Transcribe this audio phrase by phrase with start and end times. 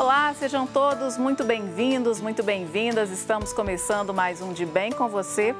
[0.00, 3.10] Olá, sejam todos muito bem-vindos, muito bem-vindas.
[3.10, 5.54] Estamos começando mais um De Bem com você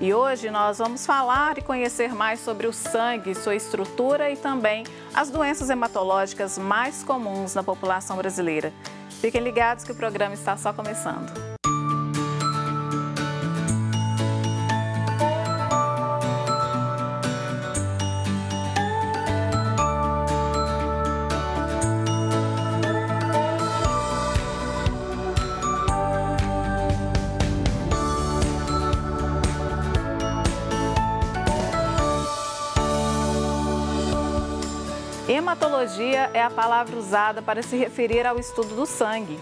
[0.00, 4.82] e hoje nós vamos falar e conhecer mais sobre o sangue, sua estrutura e também
[5.14, 8.72] as doenças hematológicas mais comuns na população brasileira.
[9.20, 11.53] Fiquem ligados que o programa está só começando.
[35.84, 39.38] Hematologia é a palavra usada para se referir ao estudo do sangue.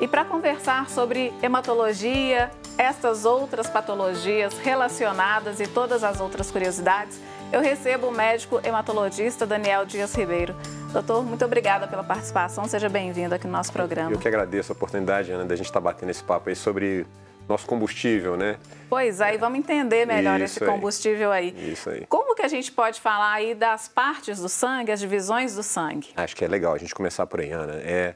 [0.00, 7.20] E para conversar sobre hematologia, estas outras patologias relacionadas e todas as outras curiosidades,
[7.52, 10.56] eu recebo o médico hematologista Daniel Dias Ribeiro.
[10.92, 14.10] Doutor, muito obrigada pela participação, seja bem-vindo aqui no nosso programa.
[14.10, 17.06] Eu que agradeço a oportunidade, Ana, da gente estar batendo esse papo aí sobre
[17.48, 18.58] nosso combustível, né?
[18.88, 21.54] Pois aí, vamos entender melhor Isso esse combustível aí.
[21.56, 21.72] aí.
[21.72, 22.06] Isso aí.
[22.06, 26.08] Como que a gente pode falar aí das partes do sangue, as divisões do sangue?
[26.16, 27.74] Acho que é legal a gente começar por aí, Ana.
[27.74, 28.14] É,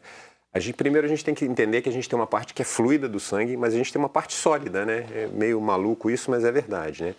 [0.52, 2.62] a gente, primeiro a gente tem que entender que a gente tem uma parte que
[2.62, 5.06] é fluida do sangue, mas a gente tem uma parte sólida, né?
[5.14, 7.14] É meio maluco isso, mas é verdade, né?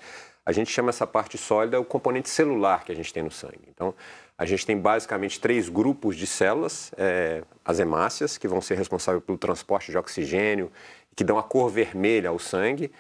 [0.45, 3.61] A gente chama essa parte sólida o componente celular que a gente tem no sangue.
[3.69, 3.93] Então,
[4.37, 9.23] a gente tem basicamente três grupos de células, é, as hemácias, que vão ser responsáveis
[9.23, 10.71] pelo transporte de oxigênio
[11.15, 12.91] que dão a cor vermelha ao sangue.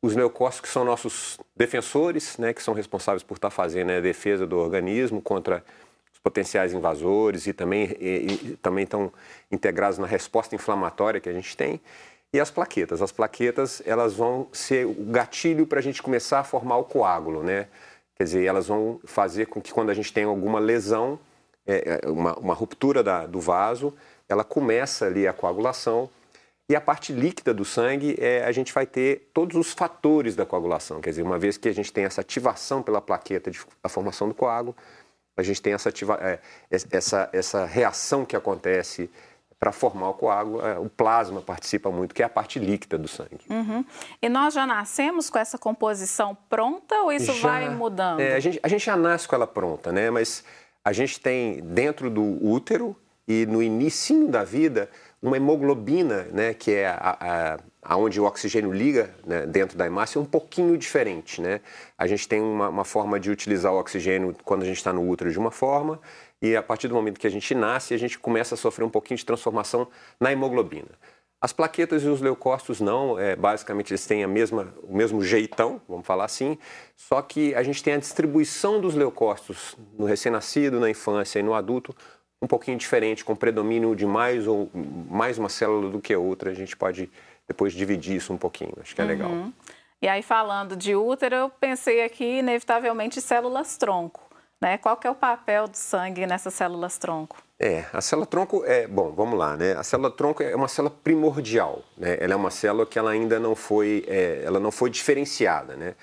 [0.00, 4.56] Os leucócitos, são nossos defensores, né, que são responsáveis por estar fazendo a defesa do
[4.56, 5.64] organismo contra
[6.12, 9.12] os potenciais invasores e também, e, e, também estão
[9.50, 11.80] integrados na resposta inflamatória que a gente tem.
[12.32, 13.00] E as plaquetas.
[13.00, 17.42] As plaquetas, elas vão ser o gatilho para a gente começar a formar o coágulo,
[17.42, 17.68] né?
[18.16, 21.18] Quer dizer, elas vão fazer com que quando a gente tem alguma lesão,
[21.66, 23.94] é, é uma, uma, ruptura da, do vaso,
[24.28, 26.10] ela começa ali a coagulação
[26.68, 30.44] e a parte líquida do sangue, é, a gente vai ter todos os fatores da
[30.44, 31.00] coagulação.
[31.00, 34.28] Quer dizer, uma vez que a gente tem essa ativação pela plaqueta de, da formação
[34.28, 34.76] do coágulo,
[35.34, 36.38] a gente tem essa, ativa, é,
[36.90, 39.08] essa, essa reação que acontece
[39.58, 43.08] para formar o coágulo, é, o plasma participa muito, que é a parte líquida do
[43.08, 43.40] sangue.
[43.48, 43.84] Uhum.
[44.20, 48.20] E nós já nascemos com essa composição pronta ou isso já, vai mudando?
[48.20, 50.10] É, a, gente, a gente já nasce com ela pronta, né?
[50.10, 50.44] Mas
[50.84, 52.94] a gente tem dentro do útero
[53.26, 54.88] e no início da vida
[55.20, 60.18] uma hemoglobina, né, que é a, a, onde o oxigênio liga né, dentro da hemácia,
[60.18, 61.40] é um pouquinho diferente.
[61.40, 61.60] Né?
[61.96, 65.08] A gente tem uma, uma forma de utilizar o oxigênio quando a gente está no
[65.08, 66.00] útero de uma forma,
[66.40, 68.90] e a partir do momento que a gente nasce, a gente começa a sofrer um
[68.90, 69.88] pouquinho de transformação
[70.20, 70.90] na hemoglobina.
[71.40, 75.80] As plaquetas e os leucócitos não, é, basicamente eles têm a mesma, o mesmo jeitão,
[75.88, 76.58] vamos falar assim,
[76.96, 81.54] só que a gente tem a distribuição dos leucócitos no recém-nascido, na infância e no
[81.54, 81.94] adulto
[82.40, 86.50] um pouquinho diferente, com predomínio de mais ou mais uma célula do que outra.
[86.50, 87.10] A gente pode
[87.46, 88.72] depois dividir isso um pouquinho.
[88.80, 89.10] Acho que é uhum.
[89.10, 89.30] legal.
[90.00, 94.28] E aí, falando de útero, eu pensei aqui, inevitavelmente, células tronco.
[94.60, 94.78] Né?
[94.78, 97.42] Qual que é o papel do sangue nessas células tronco?
[97.60, 99.72] É, a célula tronco é, bom, vamos lá, né?
[99.72, 102.16] A célula tronco é uma célula primordial, né?
[102.20, 105.96] Ela é uma célula que ela ainda não foi, é, ela não foi diferenciada, né?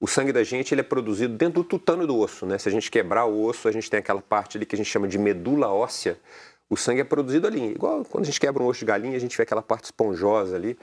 [0.00, 2.56] O sangue da gente ele é produzido dentro do tutano do osso, né?
[2.58, 4.88] Se a gente quebrar o osso, a gente tem aquela parte ali que a gente
[4.88, 6.18] chama de medula óssea.
[6.70, 9.20] O sangue é produzido ali, igual quando a gente quebra um osso de galinha, a
[9.20, 10.78] gente vê aquela parte esponjosa ali.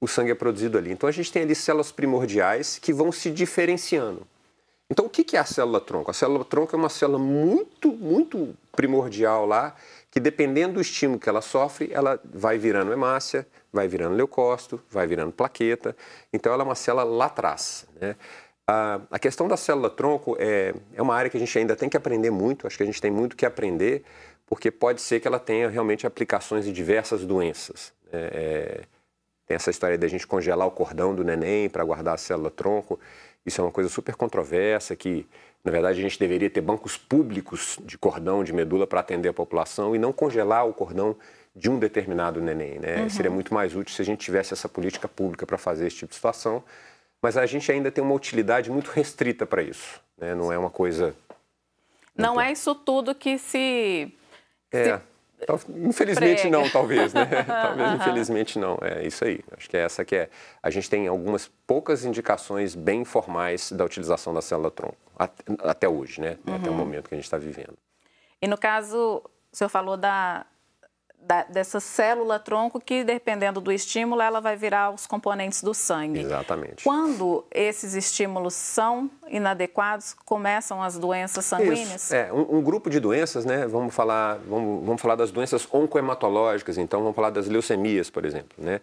[0.00, 0.92] O sangue é produzido ali.
[0.92, 4.26] Então a gente tem ali células primordiais que vão se diferenciando.
[4.90, 6.10] Então o que é a célula tronco?
[6.10, 9.74] A célula tronco é uma célula muito, muito primordial lá,
[10.10, 15.06] que dependendo do estímulo que ela sofre, ela vai virando hemácia, vai virando leucócito, vai
[15.06, 15.94] virando plaqueta.
[16.32, 17.86] Então ela é uma célula lá atrás.
[18.00, 18.16] Né?
[18.70, 21.96] A, a questão da célula-tronco é, é uma área que a gente ainda tem que
[21.96, 24.04] aprender muito, acho que a gente tem muito que aprender,
[24.46, 27.94] porque pode ser que ela tenha realmente aplicações em diversas doenças.
[28.12, 28.80] É, é,
[29.46, 33.00] tem essa história da gente congelar o cordão do neném para guardar a célula-tronco.
[33.46, 35.26] Isso é uma coisa super controversa, que
[35.64, 39.32] na verdade a gente deveria ter bancos públicos de cordão, de medula para atender a
[39.32, 41.16] população e não congelar o cordão
[41.56, 42.78] de um determinado neném.
[42.78, 43.00] Né?
[43.00, 43.08] Uhum.
[43.08, 46.10] Seria muito mais útil se a gente tivesse essa política pública para fazer esse tipo
[46.10, 46.62] de situação
[47.22, 50.00] mas a gente ainda tem uma utilidade muito restrita para isso.
[50.16, 50.34] Né?
[50.34, 51.14] Não é uma coisa.
[52.16, 54.12] Não é isso tudo que se.
[54.72, 54.98] É.
[54.98, 55.02] Se...
[55.70, 56.58] Infelizmente prega.
[56.58, 57.24] não, talvez, né?
[57.46, 58.78] talvez, infelizmente não.
[58.82, 59.40] É isso aí.
[59.56, 60.30] Acho que é essa que é.
[60.62, 64.96] A gente tem algumas poucas indicações bem formais da utilização da célula tronco,
[65.60, 66.38] até hoje, né?
[66.46, 66.56] Uhum.
[66.56, 67.76] Até o momento que a gente está vivendo.
[68.42, 69.22] E no caso,
[69.52, 70.44] o senhor falou da,
[71.20, 76.20] da, dessa célula tronco que, dependendo do estímulo, ela vai virar os componentes do sangue.
[76.20, 76.82] Exatamente.
[76.82, 82.04] Quando esses estímulos são inadequados, começam as doenças sanguíneas?
[82.04, 82.14] Isso.
[82.14, 83.66] É, um, um, grupo de doenças, né?
[83.66, 88.56] Vamos falar, vamos, vamos falar das doenças oncohematológicas, então vamos falar das leucemias, por exemplo,
[88.56, 88.80] né?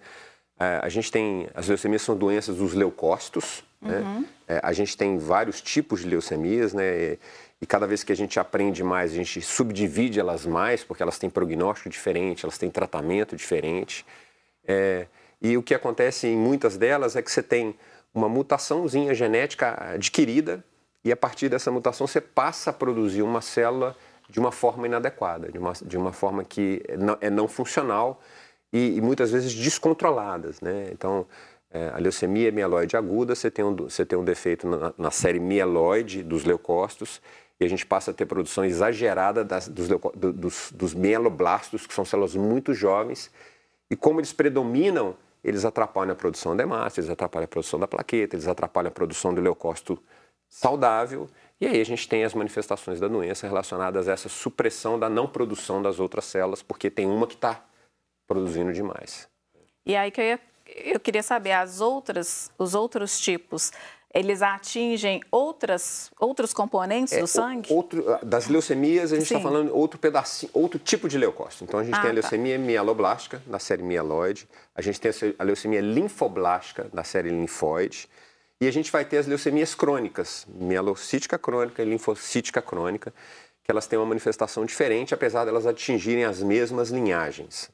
[0.60, 4.00] É, a gente tem, as leucemias são doenças dos leucócitos, né?
[4.00, 4.26] uhum.
[4.48, 4.60] né?
[4.64, 7.18] A gente tem vários tipos de leucemias, né?
[7.65, 11.17] E cada vez que a gente aprende mais, a gente subdivide elas mais, porque elas
[11.17, 14.06] têm prognóstico diferente, elas têm tratamento diferente.
[14.67, 15.07] É,
[15.41, 17.75] e o que acontece em muitas delas é que você tem
[18.13, 20.63] uma mutaçãozinha genética adquirida
[21.03, 23.97] e a partir dessa mutação você passa a produzir uma célula
[24.29, 28.21] de uma forma inadequada, de uma, de uma forma que não, é não funcional
[28.71, 30.62] e, e muitas vezes descontroladas.
[30.62, 30.89] Né?
[30.91, 31.25] Então,
[31.71, 35.39] é, a leucemia mieloide aguda, você tem um, você tem um defeito na, na série
[35.39, 37.19] mieloide dos leucócitos
[37.60, 42.04] e a gente passa a ter produção exagerada das, dos, dos, dos mieloblastos, que são
[42.04, 43.31] células muito jovens,
[43.90, 47.88] e como eles predominam, eles atrapalham a produção da hemácia, eles atrapalham a produção da
[47.88, 50.02] plaqueta, eles atrapalham a produção do leucócito
[50.50, 51.30] saudável,
[51.60, 55.28] e aí a gente tem as manifestações da doença relacionadas a essa supressão da não
[55.28, 57.63] produção das outras células, porque tem uma que está
[58.28, 59.30] produzindo demais.
[59.86, 63.72] E aí que eu, ia, eu queria saber, as outras, os outros tipos,
[64.15, 67.71] eles atingem outras, outros componentes é, do sangue?
[67.73, 71.65] Outro, ah, das leucemias, a gente está falando outro pedacinho, outro tipo de leucócito.
[71.65, 72.21] Então, a gente ah, tem a tá.
[72.21, 72.63] leucemia tá.
[72.63, 74.47] mieloblástica, na série mieloide.
[74.73, 78.07] A gente tem a leucemia linfoblástica, na série linfóide.
[78.62, 83.13] E a gente vai ter as leucemias crônicas, mielocítica crônica e linfocítica crônica,
[83.62, 87.69] que elas têm uma manifestação diferente, apesar de elas atingirem as mesmas linhagens.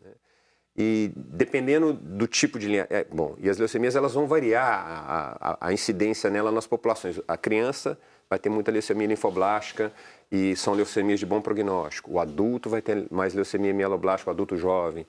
[0.84, 2.88] E dependendo do tipo de linha.
[2.90, 7.22] É, bom, e as leucemias elas vão variar a, a, a, incidência nela nas populações.
[7.28, 9.94] A criança vai ter muita leucemia linfoblástica
[10.32, 12.14] e são leucemias de bom prognóstico.
[12.14, 15.06] O adulto vai ter mais leucemia mieloblástica, o adulto jovem.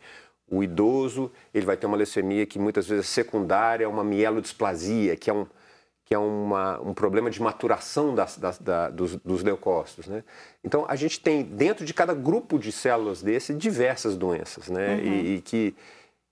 [0.47, 5.31] O idoso ele vai ter uma leucemia que muitas vezes é secundária, uma mielodisplasia, que
[5.31, 5.47] é um,
[6.12, 10.06] que é uma, um problema de maturação das, das, da, dos, dos, leucócitos.
[10.06, 10.23] Né?
[10.62, 14.97] Então, a gente tem dentro de cada grupo de células desse diversas doenças, né?
[14.97, 15.00] Uhum.
[15.00, 15.75] E, e, que,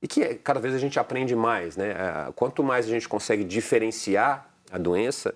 [0.03, 1.79] e que cada vez a gente aprende mais.
[1.79, 1.95] Né?
[2.37, 5.35] Quanto mais a gente consegue diferenciar a doença,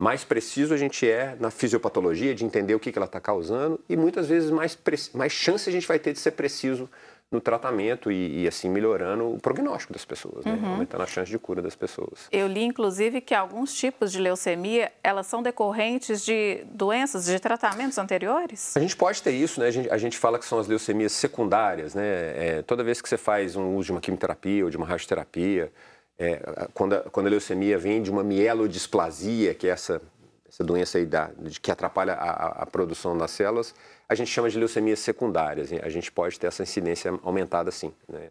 [0.00, 3.78] mais preciso a gente é na fisiopatologia de entender o que, que ela está causando
[3.86, 4.78] e muitas vezes mais,
[5.12, 6.88] mais chance a gente vai ter de ser preciso
[7.34, 10.52] no tratamento e, e, assim melhorando o prognóstico das pessoas, né?
[10.52, 10.72] uhum.
[10.74, 12.28] aumentando a chance de cura das pessoas.
[12.30, 17.98] Eu li inclusive que alguns tipos de leucemia elas são decorrentes de doenças, de tratamentos
[17.98, 18.76] anteriores.
[18.76, 19.66] A gente pode ter isso, né?
[19.66, 22.04] A gente, a gente fala que são as leucemias secundárias, né?
[22.04, 25.72] É, toda vez que você faz um uso de uma quimioterapia ou de uma radioterapia,
[26.16, 30.00] é, quando, a, quando a leucemia vem de uma mielodisplasia, que é essa
[30.54, 33.74] essa doença aí da, de, que atrapalha a, a, produção das células,
[34.08, 35.72] a gente chama de leucemias secundárias.
[35.72, 38.30] A gente pode ter essa incidência aumentada, sim, né?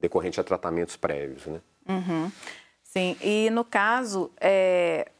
[0.00, 1.46] decorrente a tratamentos prévios.
[1.46, 1.60] Né?
[1.88, 2.30] Uhum.
[2.82, 5.10] Sim, e no caso, é,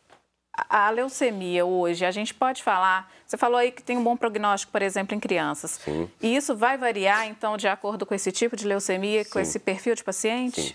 [0.53, 4.73] a leucemia hoje, a gente pode falar, você falou aí que tem um bom prognóstico,
[4.73, 5.73] por exemplo, em crianças.
[5.85, 6.11] Sim.
[6.21, 9.31] E isso vai variar, então, de acordo com esse tipo de leucemia, Sim.
[9.31, 10.61] com esse perfil de paciente?
[10.61, 10.75] Sim.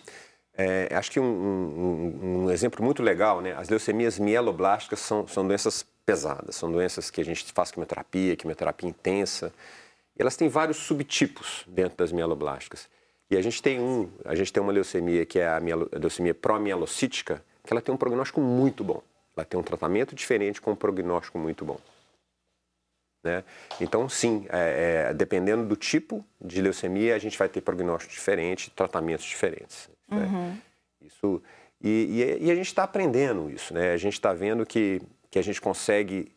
[0.57, 3.53] É, acho que um, um, um, exemplo muito legal, né?
[3.57, 8.88] As leucemias mieloblásticas são, são doenças pesadas, são doenças que a gente faz quimioterapia, quimioterapia
[8.88, 9.52] intensa.
[10.18, 12.88] E elas têm vários subtipos dentro das mieloblásticas.
[13.30, 15.98] E a gente tem um, a gente tem uma leucemia que é a, mielo, a
[15.98, 19.02] leucemia promielocítica, que ela tem um prognóstico muito bom.
[19.36, 21.80] Ela tem um tratamento diferente com um prognóstico muito bom.
[23.24, 23.44] Né?
[23.81, 28.69] Então, sim, é, é, dependendo do tipo de leucemia, a gente vai ter prognóstico diferente,
[28.69, 29.89] tratamentos diferentes.
[30.08, 30.25] Né?
[30.25, 30.58] Uhum.
[31.01, 31.41] Isso,
[31.82, 31.89] e,
[32.39, 33.91] e, e, a gente está aprendendo isso, né?
[33.91, 35.01] A gente está vendo que,
[35.36, 36.32] que a gente consegue,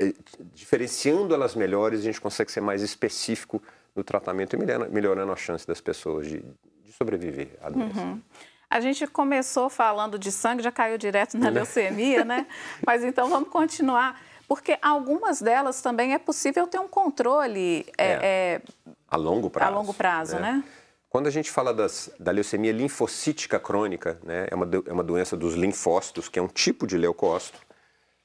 [0.00, 0.14] eh,
[0.54, 3.62] diferenciando elas melhores, a gente consegue ser mais específico
[3.94, 6.42] no tratamento e melhorando, melhorando a chance das pessoas de,
[6.82, 8.00] de sobreviver à doença.
[8.00, 8.22] Uhum.
[8.70, 12.46] A gente começou falando de sangue, já caiu direto na leucemia, né?
[12.86, 14.18] Mas então vamos continuar.
[14.48, 18.62] Porque algumas delas também é possível ter um controle é, é, é,
[19.10, 19.70] a longo prazo.
[19.70, 20.52] A longo prazo, né?
[20.52, 20.64] né?
[21.10, 25.36] Quando a gente fala das, da leucemia linfocítica crônica, né, é, uma, é uma doença
[25.36, 27.65] dos linfócitos, que é um tipo de leucócito,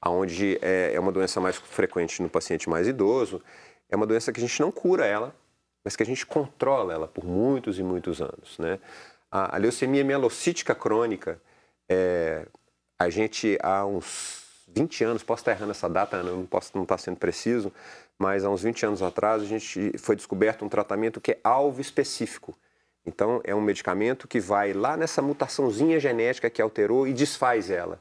[0.09, 3.41] onde é, é uma doença mais frequente no paciente mais idoso.
[3.89, 5.35] É uma doença que a gente não cura ela,
[5.83, 8.57] mas que a gente controla ela por muitos e muitos anos.
[8.57, 8.79] Né?
[9.29, 11.39] A, a leucemia mielocítica crônica,
[11.89, 12.47] é,
[12.97, 16.97] a gente há uns 20 anos, posso estar errando essa data, não posso não estar
[16.97, 17.71] sendo preciso,
[18.17, 21.81] mas há uns 20 anos atrás a gente foi descoberto um tratamento que é alvo
[21.81, 22.55] específico
[23.05, 27.99] então, é um medicamento que vai lá nessa mutaçãozinha genética que alterou e desfaz ela.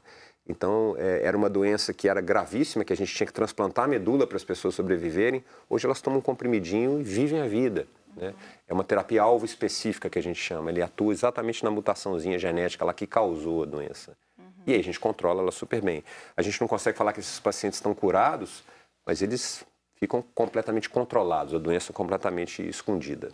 [0.51, 3.87] Então, é, era uma doença que era gravíssima, que a gente tinha que transplantar a
[3.87, 5.43] medula para as pessoas sobreviverem.
[5.69, 7.87] Hoje elas tomam um comprimidinho e vivem a vida.
[8.15, 8.33] Né?
[8.67, 10.69] É uma terapia alvo específica que a gente chama.
[10.69, 14.15] Ele atua exatamente na mutaçãozinha genética lá que causou a doença.
[14.37, 14.45] Uhum.
[14.67, 16.03] E aí a gente controla ela super bem.
[16.35, 18.61] A gente não consegue falar que esses pacientes estão curados,
[19.05, 19.65] mas eles
[19.95, 23.31] ficam completamente controlados, a doença completamente escondida.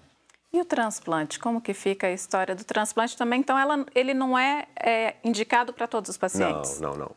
[0.58, 3.42] E o transplante, como que fica a história do transplante também?
[3.42, 6.80] Então, ela, ele não é, é indicado para todos os pacientes?
[6.80, 7.12] Não, não, não.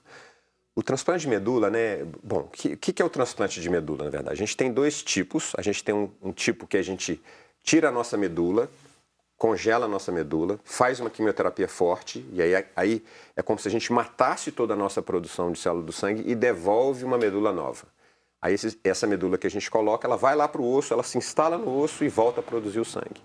[0.77, 2.05] O transplante de medula, né?
[2.23, 4.35] Bom, o que, que, é o transplante de medula, na verdade?
[4.35, 5.55] A gente tem dois tipos.
[5.57, 7.19] A gente tem um, um tipo que a gente
[7.65, 8.71] tira a nossa medula,
[9.39, 13.03] congela a nossa medula, faz uma quimioterapia forte, e aí, aí
[13.35, 16.35] é como se a gente matasse toda a nossa produção de célula do sangue e
[16.35, 17.87] devolve uma medula nova.
[18.43, 21.03] Aí esse, essa medula que a gente coloca, ela vai lá para o osso, ela
[21.03, 23.21] se instala no osso e volta a produzir o sangue.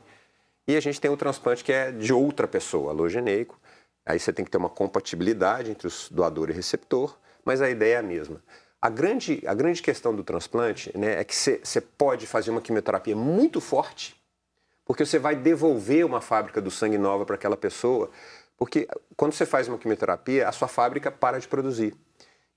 [0.68, 3.60] E a gente tem o transplante que é de outra pessoa, alogeneico.
[4.06, 7.96] Aí você tem que ter uma compatibilidade entre o doador e receptor, mas a ideia
[7.96, 8.42] é a mesma.
[8.82, 13.16] A grande, a grande questão do transplante né, é que você pode fazer uma quimioterapia
[13.16, 14.16] muito forte,
[14.86, 18.12] porque você vai devolver uma fábrica do sangue nova para aquela pessoa,
[18.58, 21.96] porque quando você faz uma quimioterapia, a sua fábrica para de produzir.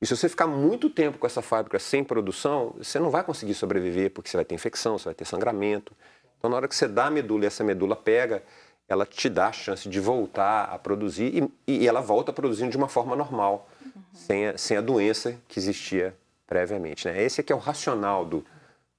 [0.00, 3.55] E se você ficar muito tempo com essa fábrica sem produção, você não vai conseguir
[3.55, 5.93] sobreviver, porque você vai ter infecção, você vai ter sangramento.
[6.38, 8.43] Então, na hora que você dá a medula e essa medula pega,
[8.88, 12.76] ela te dá a chance de voltar a produzir e, e ela volta produzindo de
[12.76, 14.02] uma forma normal, uhum.
[14.14, 17.07] sem, a, sem a doença que existia previamente.
[17.07, 17.23] Né?
[17.23, 18.47] Esse aqui é o racional do,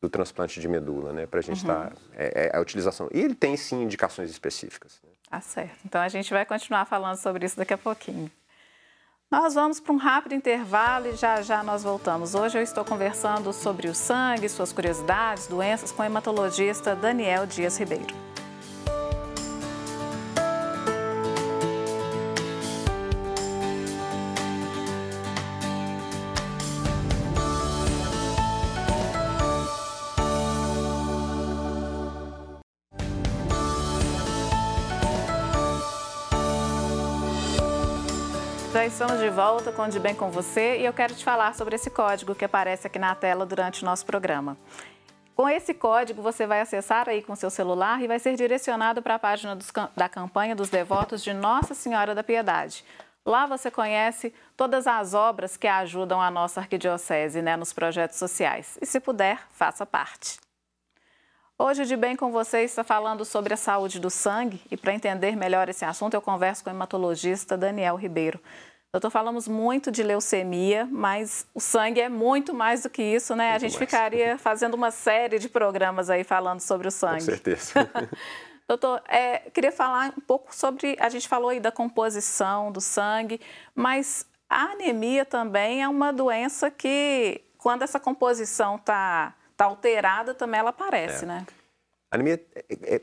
[0.02, 1.26] do transplante de medula, né?
[1.26, 1.86] Para a gente estar.
[1.86, 1.90] Uhum.
[1.90, 3.10] Tá, é, é, a utilização.
[3.12, 5.00] E ele tem sim indicações específicas.
[5.04, 5.10] Né?
[5.32, 5.80] Ah, certo.
[5.86, 8.30] Então a gente vai continuar falando sobre isso daqui a pouquinho.
[9.32, 12.34] Nós vamos para um rápido intervalo e já já nós voltamos.
[12.34, 17.78] Hoje eu estou conversando sobre o sangue, suas curiosidades, doenças com o hematologista Daniel Dias
[17.78, 18.29] Ribeiro.
[38.90, 41.92] Estamos de volta com De Bem com Você e eu quero te falar sobre esse
[41.92, 44.58] código que aparece aqui na tela durante o nosso programa.
[45.36, 49.16] Com esse código, você vai acessar aí com seu celular e vai ser direcionado para
[49.16, 52.84] a página dos, da campanha dos devotos de Nossa Senhora da Piedade.
[53.24, 58.76] Lá você conhece todas as obras que ajudam a nossa arquidiocese né, nos projetos sociais.
[58.82, 60.40] E se puder, faça parte.
[61.62, 65.36] Hoje, de bem com você, está falando sobre a saúde do sangue e para entender
[65.36, 68.40] melhor esse assunto, eu converso com o hematologista Daniel Ribeiro.
[68.92, 73.52] Doutor, falamos muito de leucemia, mas o sangue é muito mais do que isso, né?
[73.52, 73.90] Muito a gente mais.
[73.90, 77.20] ficaria fazendo uma série de programas aí falando sobre o sangue.
[77.20, 77.74] Com certeza.
[78.68, 80.98] Doutor, é, queria falar um pouco sobre.
[81.00, 83.40] A gente falou aí da composição do sangue,
[83.76, 90.60] mas a anemia também é uma doença que, quando essa composição está tá alterada, também
[90.60, 91.28] ela aparece, é.
[91.28, 91.48] né?
[92.12, 93.02] A anemia é, é,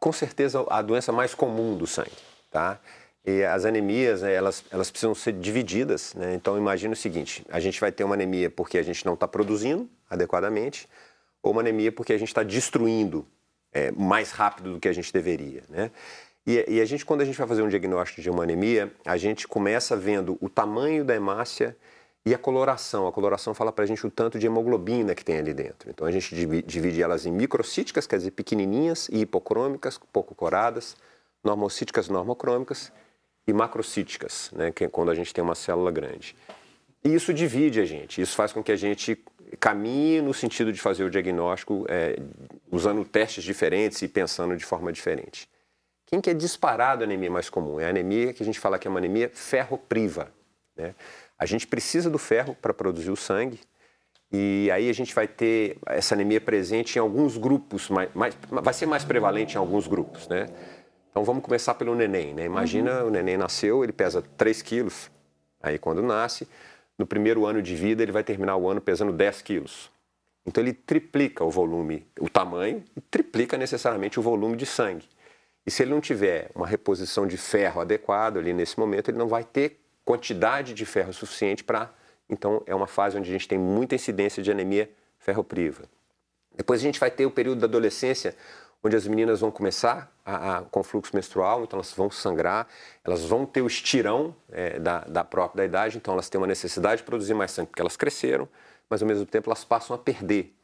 [0.00, 2.16] com certeza, a doença mais comum do sangue,
[2.50, 2.80] tá?
[3.26, 6.14] E as anemias, né, elas, elas precisam ser divididas.
[6.14, 6.34] Né?
[6.34, 9.26] Então, imagine o seguinte: a gente vai ter uma anemia porque a gente não está
[9.26, 10.88] produzindo adequadamente,
[11.42, 13.26] ou uma anemia porque a gente está destruindo
[13.72, 15.64] é, mais rápido do que a gente deveria.
[15.68, 15.90] Né?
[16.46, 19.16] E, e, a gente, quando a gente vai fazer um diagnóstico de uma anemia, a
[19.16, 21.76] gente começa vendo o tamanho da hemácia
[22.24, 23.08] e a coloração.
[23.08, 25.90] A coloração fala para a gente o tanto de hemoglobina que tem ali dentro.
[25.90, 26.32] Então, a gente
[26.64, 30.96] divide elas em microcíticas, quer dizer, pequenininhas, e hipocrômicas, pouco coradas,
[31.42, 32.92] normocíticas, normocrômicas
[33.46, 36.34] e macrocíticas, né, que é quando a gente tem uma célula grande.
[37.04, 39.22] E isso divide a gente, isso faz com que a gente
[39.60, 42.18] caminhe no sentido de fazer o diagnóstico é,
[42.70, 45.48] usando testes diferentes e pensando de forma diferente.
[46.06, 47.80] Quem que é disparado a anemia mais comum?
[47.80, 50.32] É a anemia que a gente fala que é uma anemia ferropriva.
[50.76, 50.94] Né?
[51.38, 53.60] A gente precisa do ferro para produzir o sangue,
[54.32, 58.10] e aí a gente vai ter essa anemia presente em alguns grupos, mais,
[58.50, 60.46] vai ser mais prevalente em alguns grupos, né?
[61.16, 62.44] Então vamos começar pelo neném, né?
[62.44, 63.06] Imagina uhum.
[63.06, 65.10] o neném nasceu, ele pesa 3 quilos,
[65.62, 66.46] aí quando nasce,
[66.98, 69.90] no primeiro ano de vida ele vai terminar o ano pesando 10 quilos.
[70.44, 75.08] Então ele triplica o volume, o tamanho e triplica necessariamente o volume de sangue.
[75.64, 79.26] E se ele não tiver uma reposição de ferro adequada ali nesse momento, ele não
[79.26, 81.90] vai ter quantidade de ferro suficiente para.
[82.28, 85.84] Então é uma fase onde a gente tem muita incidência de anemia ferropriva.
[86.54, 88.36] Depois a gente vai ter o período da adolescência,
[88.82, 92.68] onde as meninas vão começar a, a, com fluxo menstrual, então elas vão sangrar,
[93.04, 96.46] elas vão ter o estirão é, da, da própria da idade, então elas têm uma
[96.46, 98.48] necessidade de produzir mais sangue, porque elas cresceram,
[98.88, 100.54] mas ao mesmo tempo elas passam a perder.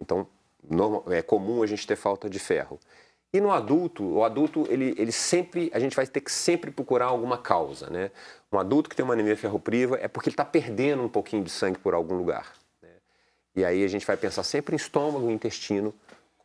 [0.00, 0.26] Então,
[0.68, 2.78] normal, é comum a gente ter falta de ferro.
[3.32, 7.06] E no adulto, o adulto, ele, ele sempre, a gente vai ter que sempre procurar
[7.06, 8.10] alguma causa, né?
[8.50, 11.50] Um adulto que tem uma anemia ferropriva é porque ele está perdendo um pouquinho de
[11.50, 12.52] sangue por algum lugar.
[12.80, 12.88] Né?
[13.54, 15.92] E aí a gente vai pensar sempre em estômago e intestino,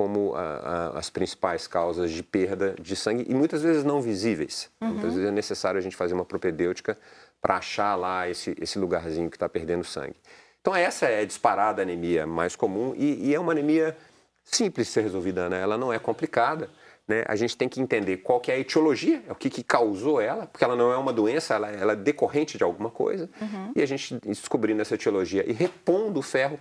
[0.02, 4.68] como a, a, as principais causas de perda de sangue e muitas vezes não visíveis.
[4.82, 4.94] Uhum.
[4.94, 6.98] Muitas vezes é necessário a gente fazer uma propedêutica
[7.40, 10.16] para achar lá esse, esse lugarzinho que está perdendo sangue.
[10.60, 13.96] Então essa é a disparada anemia mais comum e, e, é uma anemia
[14.44, 15.62] simples de ser resolvida, né?
[15.62, 16.68] ela não é complicada.
[17.08, 17.24] Né?
[17.28, 20.48] A gente tem que entender qual que é a etiologia, o que, que causou ela,
[20.48, 23.30] porque ela não é uma doença, ela, ela é decorrente de alguma coisa.
[23.40, 23.72] Uhum.
[23.76, 26.58] E a gente descobrindo essa etiologia e repondo o ferro,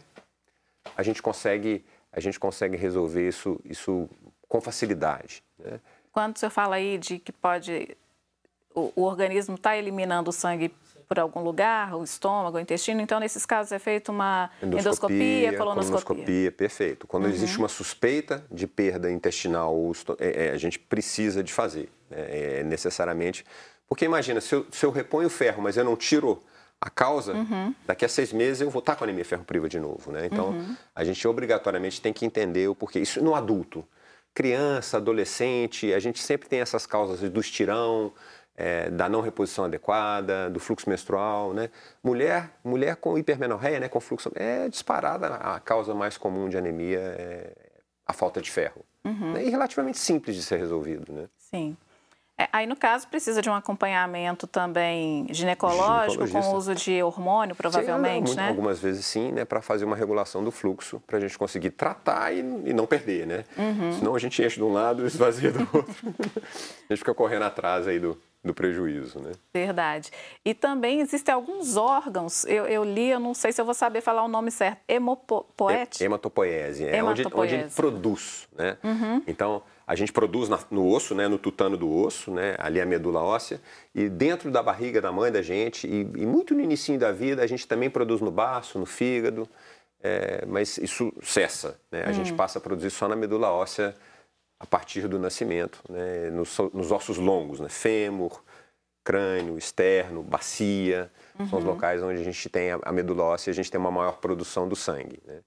[0.94, 4.08] a gente consegue, a gente consegue resolver isso, isso
[4.48, 5.42] com facilidade.
[5.58, 5.80] Né?
[6.12, 7.96] Quando você fala aí de que pode
[8.74, 10.72] o, o organismo está eliminando o sangue
[11.08, 13.00] por algum lugar, o estômago, o intestino.
[13.00, 16.04] Então, nesses casos, é feita uma endoscopia, endoscopia colonoscopia.
[16.04, 16.52] colonoscopia.
[16.52, 17.06] perfeito.
[17.08, 17.30] Quando uhum.
[17.30, 19.76] existe uma suspeita de perda intestinal,
[20.20, 22.60] é, é, a gente precisa de fazer, né?
[22.60, 23.44] é, necessariamente.
[23.88, 26.40] Porque imagina, se eu, se eu reponho o ferro, mas eu não tiro
[26.80, 27.74] a causa, uhum.
[27.86, 30.10] daqui a seis meses eu vou estar com anemia ferro-priva de novo.
[30.10, 30.26] Né?
[30.26, 30.76] Então, uhum.
[30.94, 32.98] a gente obrigatoriamente tem que entender o porquê.
[33.00, 33.84] Isso no adulto.
[34.32, 38.12] Criança, adolescente, a gente sempre tem essas causas do estirão,
[38.56, 41.70] é, da não reposição adequada, do fluxo menstrual, né?
[42.02, 46.98] Mulher, mulher com hipermenorreia, né, com fluxo, é disparada a causa mais comum de anemia
[46.98, 47.52] é
[48.06, 48.84] a falta de ferro.
[49.04, 49.36] Uhum.
[49.36, 51.28] E relativamente simples de ser resolvido, né?
[51.38, 51.76] Sim.
[52.40, 57.54] É, aí, no caso, precisa de um acompanhamento também ginecológico, com o uso de hormônio,
[57.54, 58.48] provavelmente, sim, né?
[58.48, 59.44] Algumas vezes sim, né?
[59.44, 63.26] Para fazer uma regulação do fluxo, para a gente conseguir tratar e, e não perder,
[63.26, 63.44] né?
[63.58, 63.92] Uhum.
[63.92, 65.94] Senão a gente enche de um lado e esvazia do outro.
[66.08, 69.32] a gente fica correndo atrás aí do, do prejuízo, né?
[69.52, 70.10] Verdade.
[70.42, 74.00] E também existem alguns órgãos, eu, eu, li, eu não sei se eu vou saber
[74.00, 76.02] falar o nome certo, hemopoete?
[76.02, 78.78] Hematopoese, é onde, onde ele produz, né?
[78.82, 79.22] Uhum.
[79.26, 82.86] Então, a gente produz na, no osso, né, no tutano do osso, né, ali a
[82.86, 83.60] medula óssea,
[83.92, 87.42] e dentro da barriga da mãe da gente, e, e muito no início da vida,
[87.42, 89.48] a gente também produz no baço, no fígado,
[90.00, 92.04] é, mas isso cessa, né?
[92.04, 92.12] A uhum.
[92.14, 93.92] gente passa a produzir só na medula óssea
[94.60, 98.44] a partir do nascimento, né, nos, nos, ossos longos, né, fêmur,
[99.02, 101.48] crânio, externo, bacia, uhum.
[101.48, 101.70] são os uhum.
[101.72, 104.18] locais onde a gente tem a, a medula óssea e a gente tem uma maior
[104.18, 105.20] produção do sangue.
[105.26, 105.40] Né.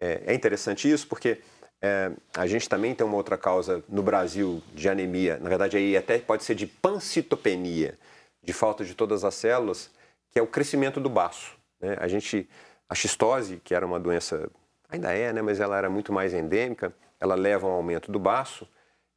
[0.00, 1.40] É, é, interessante isso porque
[1.80, 5.96] é, a gente também tem uma outra causa no Brasil de anemia, na verdade aí
[5.96, 7.98] até pode ser de pancitopenia,
[8.42, 9.90] de falta de todas as células,
[10.30, 11.56] que é o crescimento do baço.
[11.80, 11.96] Né.
[12.00, 12.48] A gente,
[12.88, 14.50] a xistose, que era uma doença,
[14.88, 18.18] ainda é, né, mas ela era muito mais endêmica, ela leva a um aumento do
[18.18, 18.66] baço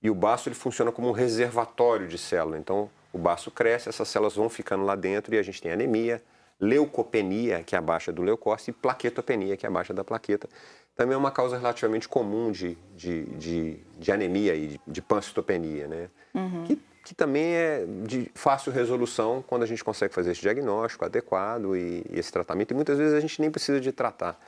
[0.01, 2.57] e o baço ele funciona como um reservatório de célula.
[2.57, 6.21] Então, o baço cresce, essas células vão ficando lá dentro e a gente tem anemia,
[6.61, 10.47] leucopenia, que é a baixa do leucócito, e plaquetopenia, que é a baixa da plaqueta.
[10.95, 15.87] Também é uma causa relativamente comum de, de, de, de anemia e de, de pancitopenia,
[15.87, 16.09] né?
[16.33, 16.63] Uhum.
[16.65, 21.75] Que, que também é de fácil resolução quando a gente consegue fazer esse diagnóstico adequado
[21.75, 22.71] e, e esse tratamento.
[22.71, 24.39] E muitas vezes a gente nem precisa de tratar.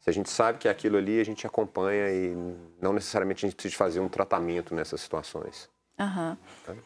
[0.00, 2.36] Se a gente sabe que é aquilo ali, a gente acompanha e
[2.78, 5.70] não necessariamente a gente precisa fazer um tratamento nessas situações.
[5.98, 6.36] Uhum.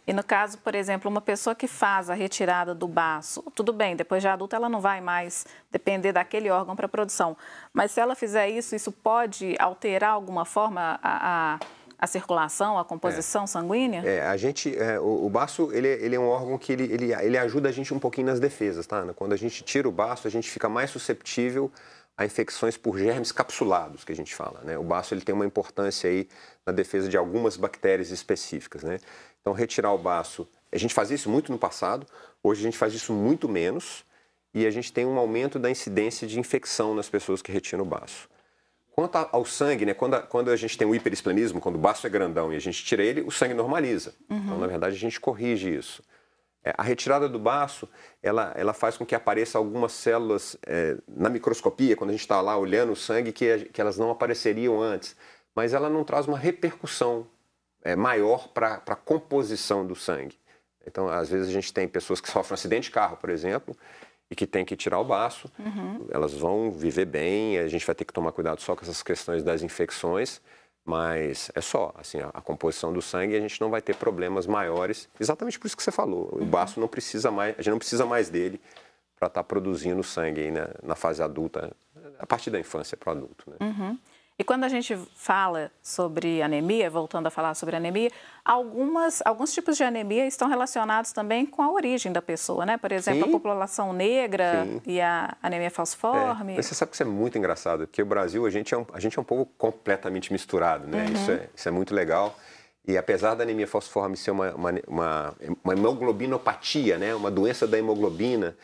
[0.07, 3.97] E no caso, por exemplo, uma pessoa que faz a retirada do baço, tudo bem,
[3.97, 7.37] depois de adulta ela não vai mais depender daquele órgão para produção.
[7.73, 11.59] Mas se ela fizer isso, isso pode alterar alguma forma a, a,
[11.99, 13.47] a circulação, a composição é.
[13.47, 14.03] sanguínea?
[14.05, 17.15] É, a gente, é, o, o, baço, ele, ele é um órgão que ele, ele,
[17.15, 19.07] ele ajuda a gente um pouquinho nas defesas, tá?
[19.17, 21.73] Quando a gente tira o baço, a gente fica mais susceptível
[22.19, 24.61] a infecções por germes capsulados, que a gente fala.
[24.65, 24.77] Né?
[24.77, 26.29] O baço ele tem uma importância aí
[26.67, 28.83] na defesa de algumas bactérias específicas.
[28.83, 28.99] Né?
[29.41, 32.05] Então, retirar o baço, a gente fazia isso muito no passado,
[32.43, 34.05] hoje a gente faz isso muito menos
[34.53, 37.87] e a gente tem um aumento da incidência de infecção nas pessoas que retiram o
[37.87, 38.29] baço.
[38.91, 42.05] Quanto ao sangue, né, quando, a, quando a gente tem o hiperesplenismo, quando o baço
[42.05, 44.13] é grandão e a gente tira ele, o sangue normaliza.
[44.29, 44.39] Uhum.
[44.39, 46.03] Então, na verdade, a gente corrige isso.
[46.65, 47.89] É, a retirada do baço,
[48.23, 52.41] ela, ela faz com que apareça algumas células é, na microscopia, quando a gente está
[52.41, 55.17] lá olhando o sangue, que, que elas não apareceriam antes.
[55.55, 57.27] Mas ela não traz uma repercussão
[57.83, 60.39] é, maior para a composição do sangue.
[60.87, 63.77] Então, às vezes a gente tem pessoas que sofrem um acidente de carro, por exemplo,
[64.31, 65.51] e que tem que tirar o baço.
[65.59, 66.07] Uhum.
[66.11, 69.43] Elas vão viver bem, a gente vai ter que tomar cuidado só com essas questões
[69.43, 70.41] das infecções,
[70.89, 74.47] mas é só, assim, a, a, composição do sangue a gente não vai ter problemas
[74.47, 76.31] maiores, exatamente por isso que você falou.
[76.33, 76.47] O uhum.
[76.47, 78.59] baço não precisa mais, a gente não precisa mais dele
[79.19, 81.71] para estar tá produzindo sangue aí na, na, fase adulta,
[82.19, 83.51] a partir da infância para o adulto.
[83.51, 83.57] Né?
[83.61, 83.99] Uhum.
[84.39, 88.09] E quando a gente fala sobre anemia, voltando a falar sobre anemia,
[88.45, 92.77] algumas, alguns tipos de anemia estão relacionados também com a origem da pessoa, né?
[92.77, 93.29] Por exemplo, Sim.
[93.29, 94.81] a população negra Sim.
[94.87, 96.53] e a anemia falciforme.
[96.53, 96.57] É.
[96.57, 98.87] Mas você sabe que isso é muito engraçado, porque o Brasil, a gente é um,
[98.93, 101.07] a gente é um povo completamente misturado, né?
[101.07, 101.13] Uhum.
[101.15, 102.39] Isso, é, isso é muito legal.
[102.87, 107.13] E apesar da anemia falciforme ser uma, uma, uma, uma hemoglobinopatia, né?
[107.13, 108.57] Uma doença da hemoglobina,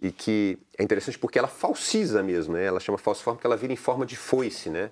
[0.00, 2.64] e que é interessante porque ela falsiza mesmo, né?
[2.64, 4.90] Ela chama falciforme porque ela vira em forma de foice, né?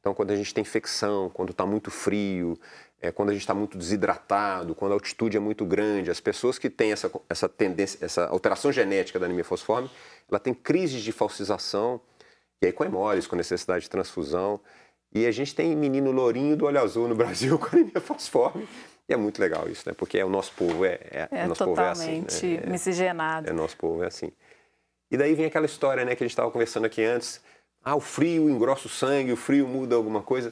[0.00, 2.58] Então, quando a gente tem infecção, quando está muito frio,
[3.00, 6.58] é, quando a gente está muito desidratado, quando a altitude é muito grande, as pessoas
[6.58, 9.90] que têm essa, essa tendência, essa alteração genética da anemia fosforme,
[10.30, 12.00] ela tem crises de falsização,
[12.62, 14.60] e aí com hemólise, com necessidade de transfusão.
[15.12, 18.66] E a gente tem menino lourinho do olho azul no Brasil com anemia fosforme.
[19.08, 19.94] E é muito legal isso, né?
[19.96, 22.20] Porque é, o nosso povo é, é, é nosso povo é assim.
[22.20, 22.62] Né?
[22.64, 23.48] É, miscigenado.
[23.48, 24.32] É, nosso povo é assim.
[25.10, 27.40] E daí vem aquela história, né, que a gente estava conversando aqui antes.
[27.84, 30.50] Ah, o frio engrossa o sangue, o frio muda alguma coisa.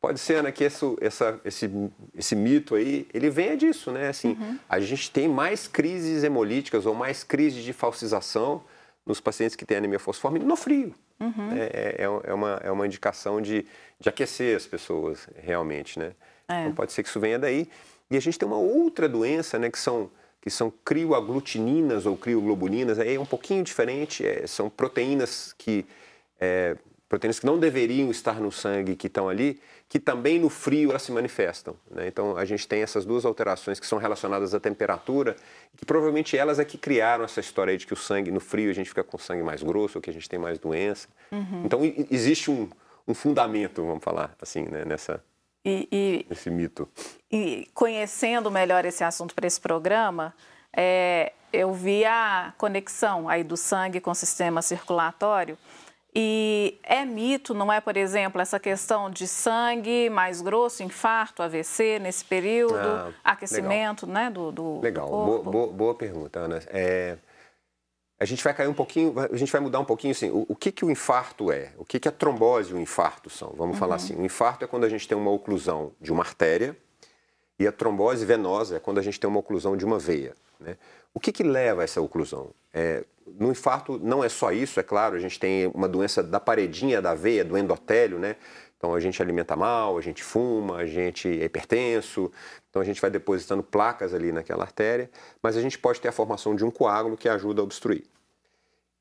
[0.00, 1.70] Pode ser, né, que esse, essa, esse,
[2.12, 4.08] esse mito aí, ele venha disso, né?
[4.08, 4.58] Assim, uhum.
[4.68, 8.64] a gente tem mais crises hemolíticas ou mais crises de falsização
[9.06, 10.92] nos pacientes que têm anemia fosforme no frio.
[11.20, 11.52] Uhum.
[11.52, 13.64] É, é, é, uma, é uma indicação de,
[14.00, 16.12] de aquecer as pessoas, realmente, né?
[16.48, 16.62] É.
[16.62, 17.68] Então pode ser que isso venha daí.
[18.12, 22.98] E a gente tem uma outra doença, né, que são, que são crioaglutininas ou crioglobulinas,
[22.98, 25.86] aí é um pouquinho diferente, é, são proteínas que,
[26.38, 26.76] é,
[27.08, 31.00] proteínas que não deveriam estar no sangue, que estão ali, que também no frio elas
[31.00, 31.74] se manifestam.
[31.90, 32.06] Né?
[32.06, 35.34] Então a gente tem essas duas alterações que são relacionadas à temperatura,
[35.74, 38.74] que provavelmente elas é que criaram essa história de que o sangue no frio a
[38.74, 41.08] gente fica com sangue mais grosso, ou que a gente tem mais doença.
[41.30, 41.62] Uhum.
[41.64, 42.68] Então existe um,
[43.08, 44.84] um, fundamento, vamos falar assim, né?
[44.84, 45.24] nessa,
[45.64, 46.88] e, e, esse mito.
[47.30, 50.34] E conhecendo melhor esse assunto para esse programa,
[50.76, 55.56] é, eu vi a conexão aí do sangue com o sistema circulatório
[56.14, 61.98] e é mito, não é, por exemplo, essa questão de sangue mais grosso, infarto, AVC
[61.98, 64.24] nesse período, ah, aquecimento legal.
[64.24, 66.60] né, do, do Legal, boa, boa, boa, pergunta, Ana.
[66.66, 67.16] É,
[68.22, 70.54] a gente vai cair um pouquinho, a gente vai mudar um pouquinho assim, o, o
[70.54, 71.72] que, que o infarto é?
[71.76, 73.48] O que, que a trombose e o infarto são?
[73.56, 73.80] Vamos uhum.
[73.80, 76.76] falar assim, o infarto é quando a gente tem uma oclusão de uma artéria
[77.58, 80.36] e a trombose venosa é quando a gente tem uma oclusão de uma veia.
[80.60, 80.76] Né?
[81.12, 82.50] O que, que leva a essa oclusão?
[82.72, 86.38] É, no infarto não é só isso, é claro, a gente tem uma doença da
[86.38, 88.36] paredinha da veia, do endotélio, né?
[88.82, 92.32] Então a gente alimenta mal, a gente fuma, a gente é hipertenso,
[92.68, 95.08] então a gente vai depositando placas ali naquela artéria,
[95.40, 98.02] mas a gente pode ter a formação de um coágulo que ajuda a obstruir.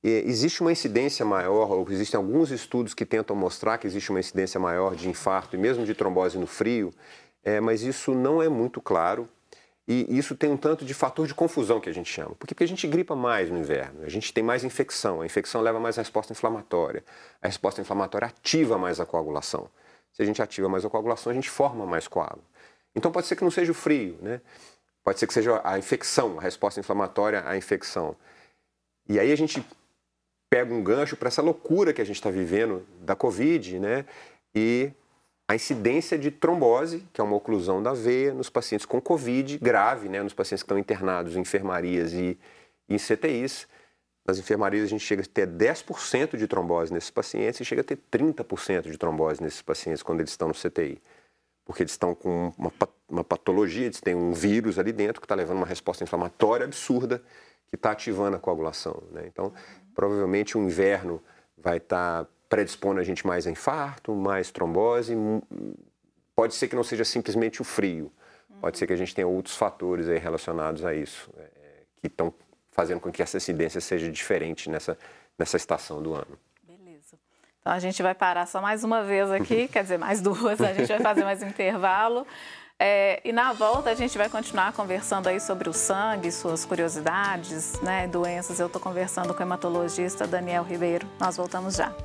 [0.04, 4.20] E existe uma incidência maior, ou existem alguns estudos que tentam mostrar que existe uma
[4.20, 6.94] incidência maior de infarto e mesmo de trombose no frio,
[7.44, 9.28] é, mas isso não é muito claro.
[9.94, 12.30] E isso tem um tanto de fator de confusão que a gente chama.
[12.30, 12.56] Por quê?
[12.56, 15.82] Porque a gente gripa mais no inverno, a gente tem mais infecção, a infecção leva
[15.82, 17.04] mais a resposta inflamatória.
[17.42, 19.70] A resposta inflamatória ativa mais a coagulação.
[20.14, 22.42] Se a gente ativa mais a coagulação, a gente forma mais coágulo.
[22.96, 24.40] Então pode ser que não seja o frio, né?
[25.04, 28.16] Pode ser que seja a infecção, a resposta inflamatória à infecção.
[29.10, 29.62] E aí a gente
[30.50, 34.06] pega um gancho para essa loucura que a gente está vivendo da Covid, né?
[34.56, 34.94] E
[35.52, 40.08] a incidência de trombose, que é uma oclusão da veia, nos pacientes com Covid grave,
[40.08, 42.40] né, nos pacientes que estão internados em enfermarias e,
[42.88, 43.68] em CTIs.
[44.26, 47.84] Nas enfermarias a gente chega a ter 10% de trombose nesses pacientes e chega a
[47.84, 51.02] ter 30% de trombose nesses pacientes quando eles estão no CTI.
[51.66, 52.72] Porque eles estão com uma,
[53.10, 57.22] uma patologia, eles têm um vírus ali dentro que está levando uma resposta inflamatória absurda
[57.68, 59.04] que está ativando a coagulação.
[59.12, 59.24] Né?
[59.28, 59.52] Então,
[59.94, 61.22] provavelmente o inverno
[61.58, 65.16] vai estar tá predispondo a gente mais a infarto, mais trombose.
[66.36, 68.12] Pode ser que não seja simplesmente o frio.
[68.60, 71.48] Pode ser que a gente tenha outros fatores aí relacionados a isso, é,
[72.02, 72.32] que estão
[72.72, 74.98] fazendo com que essa incidência seja diferente nessa,
[75.40, 76.38] nessa estação do ano.
[76.62, 77.18] Beleza.
[77.62, 80.74] Então a gente vai parar só mais uma vez aqui, quer dizer, mais duas, a
[80.74, 82.28] gente vai fazer mais um intervalo.
[82.78, 87.80] É, e na volta a gente vai continuar conversando aí sobre o sangue, suas curiosidades,
[87.82, 88.60] né, doenças.
[88.60, 91.08] Eu estou conversando com o hematologista Daniel Ribeiro.
[91.18, 91.96] Nós voltamos já.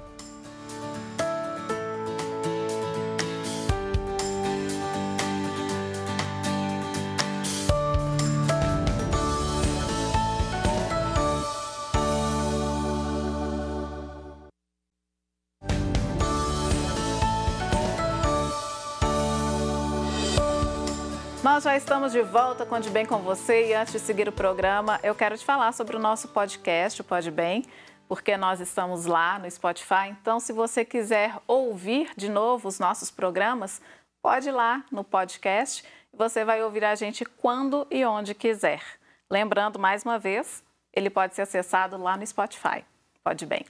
[21.67, 25.01] Já estamos de volta com De Bem com você e antes de seguir o programa,
[25.03, 27.65] eu quero te falar sobre o nosso podcast, o Pode Bem,
[28.07, 30.11] porque nós estamos lá no Spotify.
[30.11, 33.83] Então, se você quiser ouvir de novo os nossos programas,
[34.23, 38.81] pode ir lá no podcast você vai ouvir a gente quando e onde quiser.
[39.29, 42.85] Lembrando mais uma vez, ele pode ser acessado lá no Spotify.
[43.25, 43.67] Pode bem.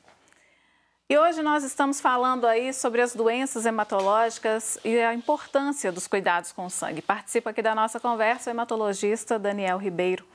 [1.08, 6.50] E hoje nós estamos falando aí sobre as doenças hematológicas e a importância dos cuidados
[6.50, 7.00] com o sangue.
[7.00, 10.26] Participa aqui da nossa conversa o hematologista Daniel Ribeiro.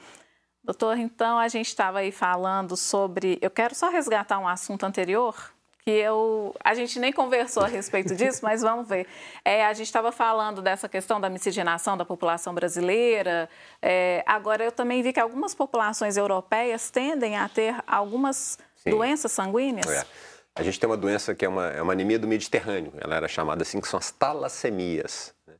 [0.63, 3.38] Doutor, então a gente estava aí falando sobre.
[3.41, 5.36] Eu quero só resgatar um assunto anterior
[5.84, 9.07] que eu a gente nem conversou a respeito disso, mas vamos ver.
[9.43, 13.49] É, a gente estava falando dessa questão da miscigenação da população brasileira.
[13.81, 18.91] É, agora eu também vi que algumas populações europeias tendem a ter algumas Sim.
[18.91, 19.89] doenças sanguíneas.
[19.89, 20.31] É.
[20.55, 23.27] a gente tem uma doença que é uma, é uma anemia do Mediterrâneo, ela era
[23.27, 25.33] chamada assim, que são as talassemias.
[25.47, 25.55] Né?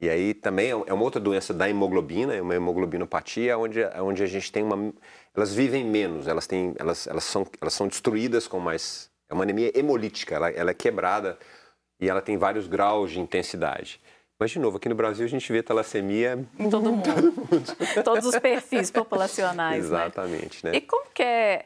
[0.00, 4.22] E aí também é, é uma outra doença da hemoglobina, é uma hemoglobinopatia, onde, onde
[4.22, 4.92] a gente tem uma...
[5.34, 9.10] Elas vivem menos, elas, têm, elas, elas, são, elas são destruídas com mais...
[9.28, 11.38] É uma anemia hemolítica, ela, ela é quebrada
[12.00, 14.00] e ela tem vários graus de intensidade.
[14.38, 17.04] Mas, de novo, aqui no Brasil a gente vê talassemia em todo mundo.
[17.04, 18.04] Todo mundo.
[18.04, 19.88] Todos os perfis populacionais.
[19.88, 20.04] Né?
[20.04, 20.64] Exatamente.
[20.64, 20.72] Né?
[20.72, 20.78] né?
[20.78, 21.64] E como que é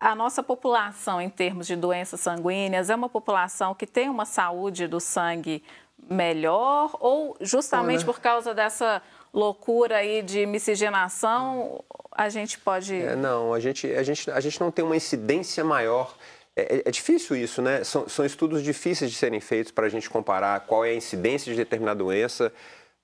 [0.00, 2.88] a nossa população em termos de doenças sanguíneas?
[2.88, 5.62] É uma população que tem uma saúde do sangue
[6.08, 8.06] melhor ou justamente Olha.
[8.06, 12.94] por causa dessa loucura aí de miscigenação a gente pode...
[12.94, 16.16] É, não, a gente, a, gente, a gente não tem uma incidência maior
[16.56, 17.84] é, é, é, difícil isso, né?
[17.84, 21.52] São, são estudos difíceis de serem feitos para a gente comparar qual é a incidência
[21.52, 22.52] de determinada doença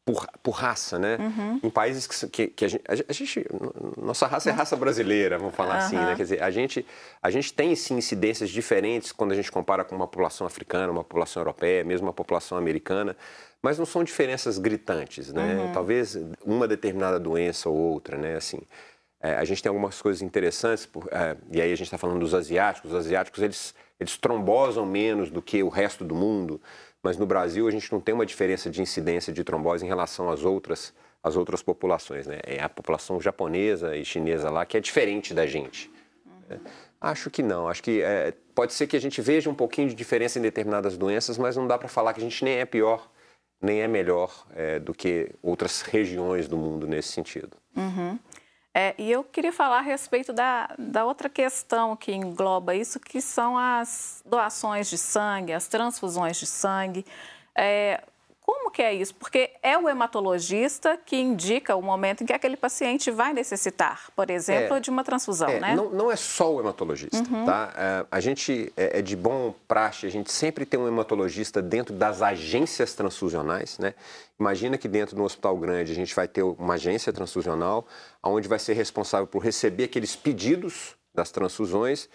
[0.06, 1.18] por, por raça, né?
[1.18, 1.60] Uhum.
[1.64, 3.44] Em países que, que, que a, gente, a, gente,
[4.00, 5.80] Nossa raça é raça brasileira, vamos falar uhum.
[5.80, 6.14] assim, né?
[6.16, 6.86] Quer dizer, a gente,
[7.20, 11.02] a gente tem sim incidências diferentes quando a gente compara com uma população africana, uma
[11.02, 13.16] população europeia, mesmo uma população americana,
[13.60, 15.56] mas não são diferenças gritantes, né?
[15.56, 15.72] Uhum.
[15.72, 18.36] Talvez uma determinada doença ou outra, né?
[18.36, 18.60] Assim,
[19.20, 22.20] é, a gente tem algumas coisas interessantes, por, é, e aí a gente está falando
[22.20, 22.92] dos asiáticos.
[22.92, 26.60] Os asiáticos, eles, eles trombosam menos do que o resto do mundo,
[27.06, 30.28] mas no Brasil a gente não tem uma diferença de incidência de trombose em relação
[30.28, 30.92] às outras,
[31.22, 32.26] às outras populações.
[32.26, 32.40] Né?
[32.42, 35.88] É a população japonesa e chinesa lá que é diferente da gente.
[36.26, 36.58] Uhum.
[37.00, 37.68] Acho que não.
[37.68, 40.98] Acho que é, pode ser que a gente veja um pouquinho de diferença em determinadas
[40.98, 43.08] doenças, mas não dá para falar que a gente nem é pior,
[43.62, 47.56] nem é melhor é, do que outras regiões do mundo nesse sentido.
[47.76, 48.18] Uhum.
[48.78, 53.22] É, e eu queria falar a respeito da, da outra questão que engloba isso, que
[53.22, 57.02] são as doações de sangue, as transfusões de sangue.
[57.54, 58.04] É,
[58.46, 59.12] como que é isso?
[59.16, 64.30] Porque é o hematologista que indica o momento em que aquele paciente vai necessitar, por
[64.30, 65.74] exemplo, é, de uma transfusão, é, né?
[65.74, 67.44] Não, não, é só o hematologista, uhum.
[67.44, 67.74] tá?
[67.76, 71.92] É, a gente, é, é, de bom praxe, a gente sempre tem um hematologista dentro
[71.92, 73.94] das agências transfusionais, né?
[74.38, 77.84] Imagina que dentro do hospital grande a gente vai ter uma agência transfusional,
[78.22, 82.08] onde vai ser responsável por receber aqueles pedidos das transfusões,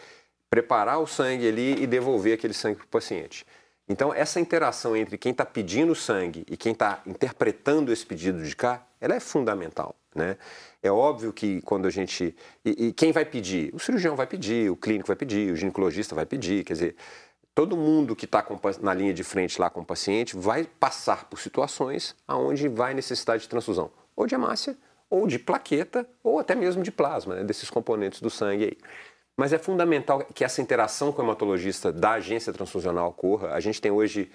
[0.50, 3.46] preparar o sangue ali e devolver aquele sangue para o paciente.
[3.92, 8.56] Então, essa interação entre quem está pedindo sangue e quem está interpretando esse pedido de
[8.56, 9.94] cá, ela é fundamental.
[10.16, 10.38] Né?
[10.82, 12.34] É óbvio que quando a gente.
[12.64, 13.70] E, e, quem vai pedir?
[13.74, 16.64] O cirurgião vai pedir, o clínico vai pedir, o ginecologista vai pedir.
[16.64, 16.96] Quer dizer,
[17.54, 18.46] todo mundo que está
[18.82, 23.38] na linha de frente lá com o paciente vai passar por situações onde vai necessitar
[23.38, 24.78] de transfusão, ou de hemácia,
[25.10, 27.44] ou de plaqueta, ou até mesmo de plasma, né?
[27.44, 28.78] desses componentes do sangue aí.
[29.42, 33.56] Mas é fundamental que essa interação com o hematologista da agência transfusional ocorra.
[33.56, 34.30] A gente tem hoje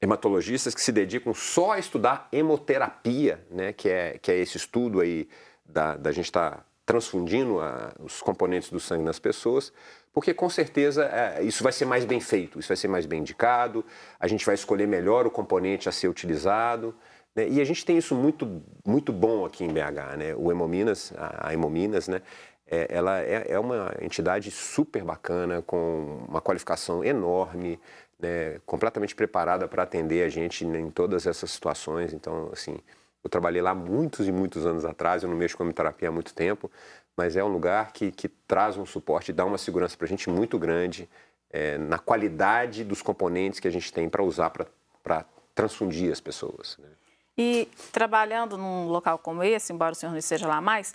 [0.00, 5.00] hematologistas que se dedicam só a estudar hemoterapia, né, que, é, que é esse estudo
[5.00, 5.28] aí
[5.66, 9.72] da, da gente estar tá transfundindo a, os componentes do sangue nas pessoas,
[10.12, 13.18] porque com certeza é, isso vai ser mais bem feito, isso vai ser mais bem
[13.18, 13.84] indicado,
[14.20, 16.94] a gente vai escolher melhor o componente a ser utilizado.
[17.34, 20.34] Né, e a gente tem isso muito, muito bom aqui em BH, né?
[20.36, 22.22] O Hemominas, a, a Hemominas, né?
[22.70, 27.80] É, ela é, é, uma entidade super bacana, com uma qualificação enorme,
[28.18, 32.12] né, completamente preparada para atender a gente em todas essas situações.
[32.12, 32.78] Então, assim,
[33.24, 36.34] eu trabalhei lá muitos e muitos anos atrás, eu não mexo com terapia há muito
[36.34, 36.70] tempo,
[37.16, 40.28] mas é um lugar que, que traz um suporte, dá uma segurança para a gente
[40.28, 41.08] muito grande
[41.50, 46.76] é, na qualidade dos componentes que a gente tem para usar para transfundir as pessoas.
[46.78, 46.88] Né?
[47.36, 50.94] E trabalhando num local como esse, embora o senhor não esteja lá mais,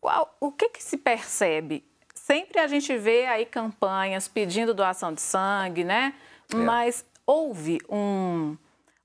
[0.00, 1.84] qual, o que, que se percebe?
[2.14, 6.14] Sempre a gente vê aí campanhas pedindo doação de sangue, né?
[6.52, 6.56] É.
[6.56, 8.56] Mas houve um,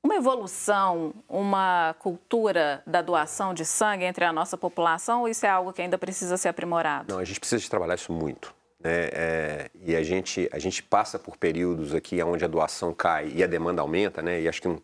[0.04, 5.50] uma evolução, uma cultura da doação de sangue entre a nossa população ou isso é
[5.50, 7.14] algo que ainda precisa ser aprimorado?
[7.14, 8.54] Não, a gente precisa trabalhar isso muito.
[8.80, 9.10] Né?
[9.12, 13.44] É, e a gente, a gente passa por períodos aqui onde a doação cai e
[13.44, 14.42] a demanda aumenta, né?
[14.42, 14.80] E acho que um,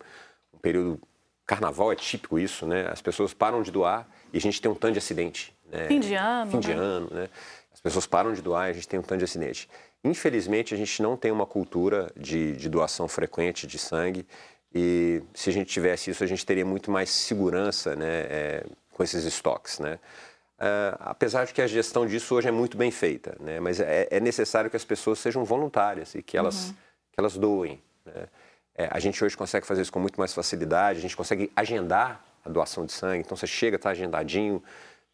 [0.54, 1.00] um período
[1.44, 2.88] carnaval é típico isso, né?
[2.92, 5.54] As pessoas param de doar e a gente tem um tanto de acidente.
[5.70, 5.86] Né?
[5.86, 6.50] Fim de ano.
[6.50, 6.74] Fim de né?
[6.74, 7.28] ano, né?
[7.72, 9.68] As pessoas param de doar e a gente tem um tanto de acidente.
[10.02, 14.26] Infelizmente, a gente não tem uma cultura de, de doação frequente de sangue
[14.74, 19.02] e se a gente tivesse isso, a gente teria muito mais segurança né, é, com
[19.02, 19.98] esses estoques, né?
[20.58, 23.60] Uh, apesar de que a gestão disso hoje é muito bem feita, né?
[23.60, 26.74] mas é, é necessário que as pessoas sejam voluntárias e que elas, uhum.
[27.12, 27.80] que elas doem.
[28.04, 28.26] Né?
[28.74, 32.24] É, a gente hoje consegue fazer isso com muito mais facilidade, a gente consegue agendar
[32.48, 34.62] a doação de sangue, então você chega, está agendadinho,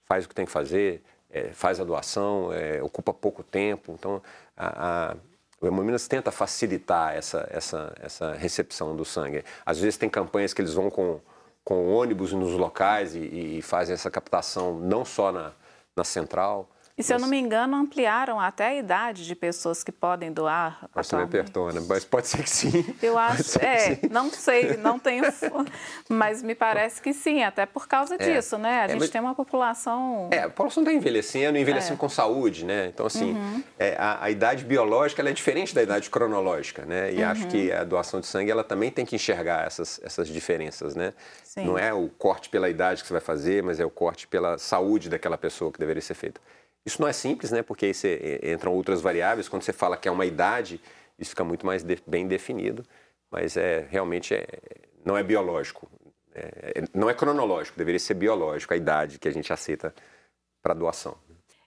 [0.05, 3.93] faz o que tem que fazer, é, faz a doação, é, ocupa pouco tempo.
[3.93, 4.23] Então,
[4.57, 5.17] a, a,
[5.61, 9.45] o Hemominas tenta facilitar essa, essa, essa recepção do sangue.
[9.67, 11.21] Às vezes tem campanhas que eles vão com,
[11.65, 15.53] com ônibus nos locais e, e fazem essa captação não só na,
[15.97, 17.21] na central, E se mas...
[17.21, 20.89] eu não me engano, ampliaram até a idade de pessoas que podem doar.
[20.95, 22.87] Você me apertou, Ana, mas pode ser que sim.
[23.03, 25.25] Eu acho, é, não sei, não tenho,
[26.09, 28.83] mas me parece que sim, até por causa é, disso, né?
[28.83, 29.11] A é, gente mas...
[29.11, 30.29] tem uma população.
[30.31, 31.97] É, a população está envelhecendo, envelhecendo é.
[31.97, 32.87] com saúde, né?
[32.95, 33.65] Então, assim, uhum.
[33.77, 37.13] é, a, a, idade biológica é diferente da idade cronológica, né?
[37.13, 37.29] E uhum.
[37.29, 41.13] acho que a doação de sangue ela também tem que enxergar essas, essas diferenças, né?
[41.43, 41.67] Sim.
[41.67, 44.59] Não é o corte pela idade que você vai fazer, mas é o corte pela
[44.59, 46.41] saúde daquela pessoa que deveria ser feito.
[46.85, 47.63] Isso não é simples, né?
[47.63, 49.49] Porque aí você, entram outras variáveis.
[49.49, 50.81] Quando você fala que é uma idade,
[51.19, 52.85] isso fica muito mais de, bem definido.
[53.31, 54.47] Mas é realmente é,
[55.05, 55.91] não é biológico,
[56.35, 57.77] é, não é cronológico.
[57.77, 59.95] Deveria ser biológico a idade que a gente aceita
[60.63, 61.17] para doação.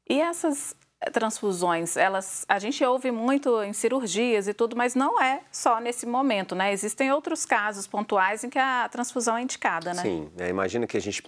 [0.10, 0.75] E essas
[1.12, 6.06] transfusões, elas, a gente ouve muito em cirurgias e tudo, mas não é só nesse
[6.06, 6.71] momento, né?
[6.71, 10.01] Existem outros casos pontuais em que a transfusão é indicada, né?
[10.01, 11.23] Sim, é, imagina que a gente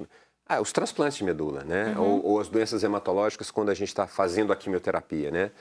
[0.50, 1.94] ah, os transplantes de medula, né?
[1.96, 2.04] Uhum.
[2.04, 5.52] Ou, ou, as doenças hematológicas quando a gente está fazendo a quimioterapia, né?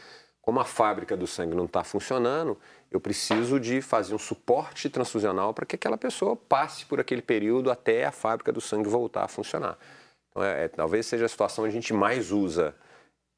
[0.40, 2.58] Como a fábrica do sangue não está funcionando,
[2.90, 7.70] eu preciso de fazer um suporte transfusional para que aquela pessoa passe por aquele período
[7.70, 9.76] até a fábrica do sangue voltar a funcionar.
[10.30, 12.74] Então, é, é, talvez seja a situação onde a gente mais usa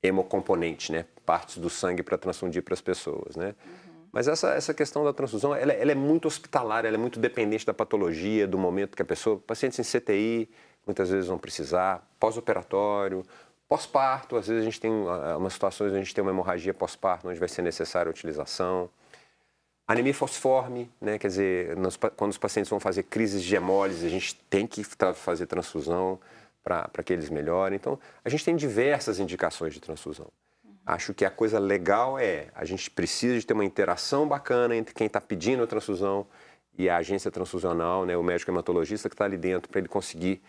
[0.01, 1.05] hemocomponente, né?
[1.27, 3.57] Partes do sangue para transfundir para as pessoas, né?
[3.67, 3.91] Uhum.
[4.13, 7.67] Mas essa, essa questão da transfusão, ela, ela, é muito hospitalar, ela é muito dependente
[7.67, 10.49] da patologia, do momento que a pessoa, pacientes em CTI,
[10.87, 13.25] muitas vezes vão precisar, pós-operatório,
[13.69, 16.75] pós-parto, às vezes a gente tem ah, umas situações onde a gente tem uma hemorragia
[16.75, 18.91] pós-parto, onde vai ser necessária a utilização.
[19.87, 21.19] Anemia fosforme, né?
[21.19, 24.83] quer dizer, nos, quando os pacientes vão fazer crises de hemólise, a gente tem que
[24.85, 26.19] fazer transfusão
[26.63, 27.77] para que eles melhorem.
[27.77, 30.29] Então, a gente tem diversas indicações de transfusão.
[30.85, 34.95] Acho que a coisa legal é, a gente precisa de ter uma interação bacana entre
[34.95, 36.27] quem está pedindo a transfusão
[36.77, 40.43] e a agência transfusional, né, o médico hematologista que está ali dentro, para ele conseguir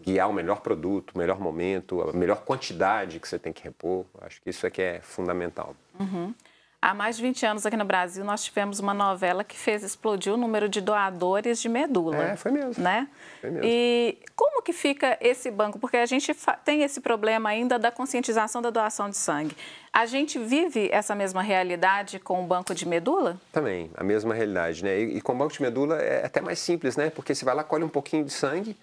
[0.00, 4.04] guiar o melhor produto, o melhor momento, a melhor quantidade que você tem que repor.
[4.20, 5.74] Acho que isso é que é fundamental.
[5.98, 6.34] Uhum.
[6.84, 10.30] Há mais de 20 anos aqui no Brasil, nós tivemos uma novela que fez explodir
[10.30, 12.22] o número de doadores de medula.
[12.22, 12.84] É, foi mesmo.
[12.84, 13.08] Né?
[13.40, 13.66] Foi mesmo.
[13.66, 15.78] E como que fica esse banco?
[15.78, 19.56] Porque a gente tem esse problema ainda da conscientização da doação de sangue.
[19.90, 23.40] A gente vive essa mesma realidade com o banco de medula?
[23.50, 25.00] Também, a mesma realidade, né?
[25.00, 27.08] E, e com o banco de medula é até mais simples, né?
[27.08, 28.76] Porque você vai lá, colhe um pouquinho de sangue,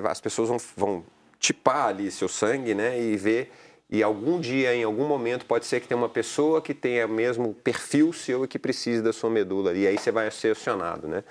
[0.00, 1.04] vai, as pessoas vão, vão
[1.38, 3.00] tipar ali seu sangue, né?
[3.00, 3.52] E ver
[3.88, 7.08] e algum dia, em algum momento, pode ser que tenha uma pessoa que tenha o
[7.08, 9.72] mesmo perfil seu e que precise da sua medula.
[9.72, 11.22] E aí você vai ser acionado, né?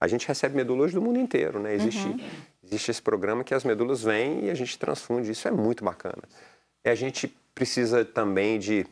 [0.00, 1.74] A gente recebe medulas do mundo inteiro, né?
[1.74, 2.18] Existe, uhum.
[2.64, 5.30] existe esse programa que as medulas vêm e a gente transfunde.
[5.30, 6.22] Isso é muito bacana.
[6.84, 8.86] E a gente precisa também de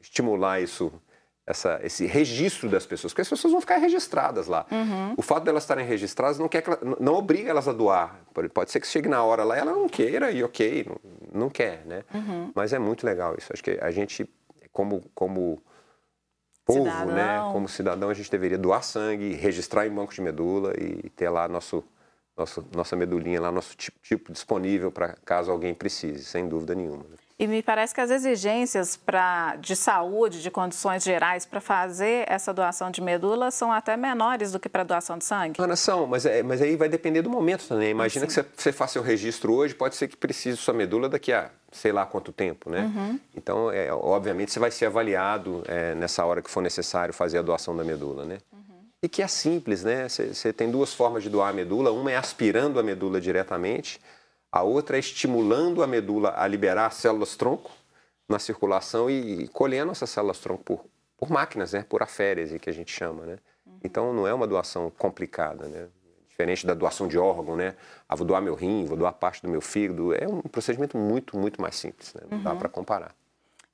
[0.00, 0.92] estimular isso
[1.46, 4.66] essa, esse registro das pessoas, porque as pessoas vão ficar registradas lá.
[4.70, 5.14] Uhum.
[5.16, 8.18] O fato delas estarem registradas não, quer ela, não obriga elas a doar.
[8.52, 11.50] Pode ser que chegue na hora lá e ela não queira e ok, não, não
[11.50, 12.02] quer, né?
[12.14, 12.50] Uhum.
[12.54, 13.52] Mas é muito legal isso.
[13.52, 14.28] Acho que a gente,
[14.72, 15.62] como, como
[16.64, 17.14] povo, cidadão.
[17.14, 21.28] né, como cidadão, a gente deveria doar sangue, registrar em banco de medula e ter
[21.28, 21.84] lá nosso,
[22.34, 27.04] nosso nossa medulinha lá, nosso tipo, tipo disponível para caso alguém precise, sem dúvida nenhuma.
[27.04, 27.16] Né?
[27.36, 32.54] E me parece que as exigências pra, de saúde, de condições gerais, para fazer essa
[32.54, 35.60] doação de medula são até menores do que para doação de sangue?
[35.60, 37.90] Ana, são, mas, é, mas aí vai depender do momento também.
[37.90, 38.40] Imagina assim.
[38.40, 41.50] que você, você faça seu registro hoje, pode ser que precise sua medula daqui a
[41.72, 42.82] sei lá quanto tempo, né?
[42.82, 43.20] Uhum.
[43.36, 47.42] Então, é, obviamente, você vai ser avaliado é, nessa hora que for necessário fazer a
[47.42, 48.38] doação da medula, né?
[48.52, 48.86] Uhum.
[49.02, 50.08] E que é simples, né?
[50.08, 51.90] Você, você tem duas formas de doar a medula.
[51.90, 54.00] Uma é aspirando a medula diretamente,
[54.54, 57.72] a outra é estimulando a medula a liberar células tronco
[58.28, 60.84] na circulação e, colhendo essas células tronco por,
[61.16, 61.84] por máquinas, né?
[61.88, 63.26] por aférese, que a gente chama.
[63.26, 63.38] Né?
[63.66, 63.78] Uhum.
[63.82, 65.88] Então não é uma doação complicada, né?
[66.28, 67.74] diferente da doação de órgão, né?
[68.08, 70.14] Ah, vou doar meu rim, vou doar parte do meu fígado.
[70.14, 72.22] É um procedimento muito, muito mais simples, né?
[72.30, 72.58] não dá uhum.
[72.58, 73.12] para comparar.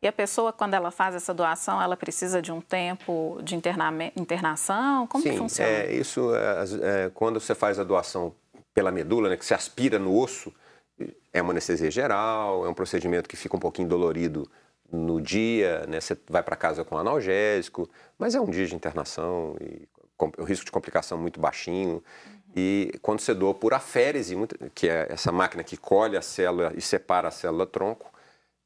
[0.00, 5.06] E a pessoa, quando ela faz essa doação, ela precisa de um tempo de internação?
[5.06, 5.70] Como Sim, que funciona?
[5.70, 8.34] É, isso, é, é, quando você faz a doação
[8.72, 10.50] pela medula, né, que se aspira no osso,
[11.32, 14.50] é uma anestesia geral, é um procedimento que fica um pouquinho dolorido
[14.92, 16.00] no dia, né?
[16.00, 19.88] Você vai para casa com analgésico, mas é um dia de internação e
[20.38, 21.94] o risco de complicação muito baixinho.
[22.26, 22.52] Uhum.
[22.56, 24.36] E quando você doa por aférese,
[24.74, 28.10] que é essa máquina que colhe a célula e separa a célula tronco,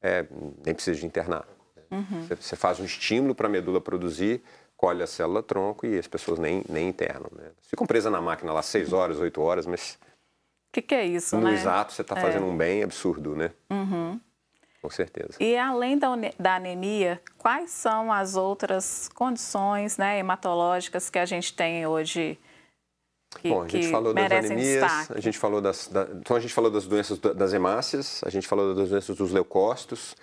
[0.01, 0.25] é,
[0.65, 1.47] nem precisa de internar.
[1.91, 2.27] Uhum.
[2.27, 4.41] Você, você, faz um estímulo para a medula produzir,
[4.75, 7.29] colhe a célula tronco e as pessoas nem, nem internam.
[7.31, 7.51] Né?
[7.61, 9.97] Ficam presas na máquina lá seis horas, oito horas, mas
[10.75, 11.51] que, que é isso, no né?
[11.51, 12.21] No exato, você está é.
[12.21, 13.51] fazendo um bem absurdo, né?
[13.69, 14.19] Uhum.
[14.81, 15.31] Com certeza.
[15.39, 21.53] E além da, da, anemia, quais são as outras condições né, hematológicas que a gente
[21.53, 22.37] tem hoje
[23.39, 25.17] que, Bom, a gente falou das anemias, destaque.
[25.17, 28.47] a gente falou das, da, então a gente falou das doenças das hemácias, a gente
[28.47, 30.15] falou das doenças dos leucócitos,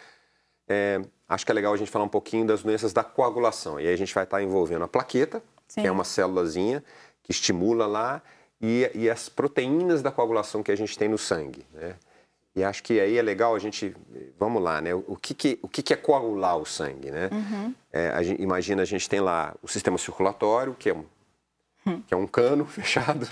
[0.69, 3.79] é, acho que é legal a gente falar um pouquinho das doenças da coagulação.
[3.81, 5.83] E aí a gente vai estar envolvendo a plaqueta, Sim.
[5.83, 6.83] que é uma célulazinha
[7.23, 8.23] que estimula lá,
[8.63, 11.67] e, e, as proteínas da coagulação que a gente tem no sangue.
[11.75, 11.97] Né?
[12.55, 13.95] E acho que aí é legal a gente,
[14.39, 14.95] vamos lá, né?
[14.95, 17.31] O que, que, o que, que é coagular o sangue, né?
[17.33, 17.75] Uhum.
[17.91, 21.05] É, a gente, imagina a gente tem lá o sistema circulatório, que é um,
[21.87, 22.03] hum.
[22.07, 23.27] que é um cano fechado,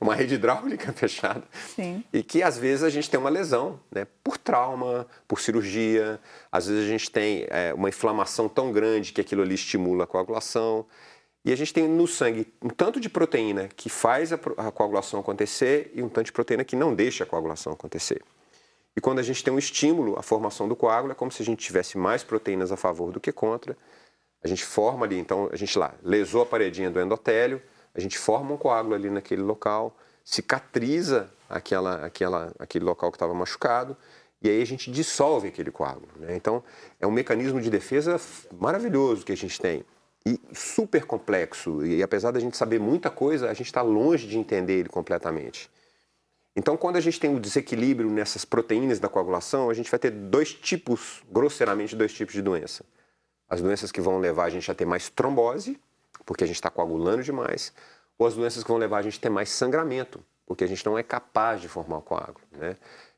[0.00, 1.42] uma rede hidráulica fechada,
[1.74, 2.04] Sim.
[2.12, 4.06] e que às vezes a gente tem uma lesão, né?
[4.22, 6.20] Por trauma, por cirurgia,
[6.52, 10.06] às vezes a gente tem é, uma inflamação tão grande que aquilo ali estimula a
[10.06, 10.86] coagulação.
[11.44, 15.20] E a gente tem no sangue um tanto de proteína que faz a, a coagulação
[15.20, 18.22] acontecer e um tanto de proteína que não deixa a coagulação acontecer.
[18.96, 21.44] E quando a gente tem um estímulo, a formação do coágulo é como se a
[21.44, 23.76] gente tivesse mais proteínas a favor do que contra.
[24.42, 27.62] A gente forma ali, então, a gente lá lesou a paredinha do endotélio,
[27.94, 33.32] a gente forma um coágulo ali naquele local, cicatriza aquela, aquela, aquele local que estava
[33.32, 33.96] machucado
[34.42, 36.08] e aí a gente dissolve aquele coágulo.
[36.16, 36.34] Né?
[36.34, 36.62] Então,
[36.98, 38.20] é um mecanismo de defesa
[38.52, 39.84] maravilhoso que a gente tem
[40.26, 41.84] e super complexo.
[41.84, 45.70] E apesar da gente saber muita coisa, a gente está longe de entender ele completamente.
[46.54, 49.98] Então, quando a gente tem o um desequilíbrio nessas proteínas da coagulação, a gente vai
[49.98, 52.84] ter dois tipos, grosseiramente, dois tipos de doença.
[53.48, 55.80] As doenças que vão levar a gente a ter mais trombose,
[56.26, 57.72] porque a gente está coagulando demais,
[58.18, 60.84] ou as doenças que vão levar a gente a ter mais sangramento, porque a gente
[60.84, 62.44] não é capaz de formar o coágulo.
[62.52, 62.76] Né?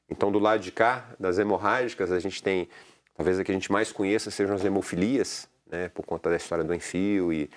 [0.09, 2.69] Então, do lado de cá, das hemorrágicas, a gente tem,
[3.15, 6.63] talvez a que a gente mais conheça sejam as hemofilias, né, por conta da história
[6.63, 7.51] do enfio e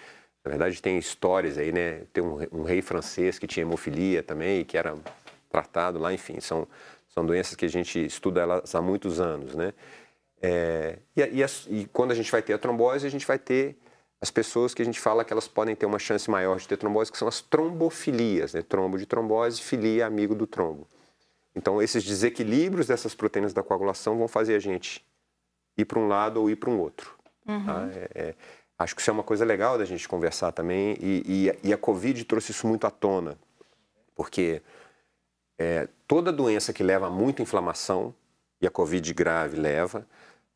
[0.44, 2.04] na verdade tem histórias aí, né?
[2.14, 4.96] Tem um, um, rei francês que tinha hemofilia também, que era
[5.50, 6.68] tratado lá, enfim, são,
[7.10, 9.74] são doenças que a gente estuda elas há muitos anos, né?
[10.42, 13.76] É, e, e, e, quando a gente vai ter a trombose, a gente vai ter
[14.22, 16.78] as pessoas que a gente fala que elas podem ter uma chance maior de ter
[16.78, 18.62] trombose, que são as trombofilias, né?
[18.62, 20.88] Trombo de trombose, filia, amigo do trombo.
[21.56, 25.04] Então, esses desequilíbrios dessas proteínas da coagulação vão fazer a gente
[25.78, 27.15] ir para um lado ou ir para um outro.
[27.48, 27.66] Uhum.
[27.66, 27.90] Tá?
[27.94, 28.36] É, é,
[28.78, 30.98] acho que isso é uma coisa legal da gente conversar também.
[31.00, 33.38] E, e, e a Covid trouxe isso muito à tona,
[34.16, 34.62] porque
[35.58, 38.14] é, toda doença que leva a muita inflamação,
[38.62, 40.08] e a Covid grave leva,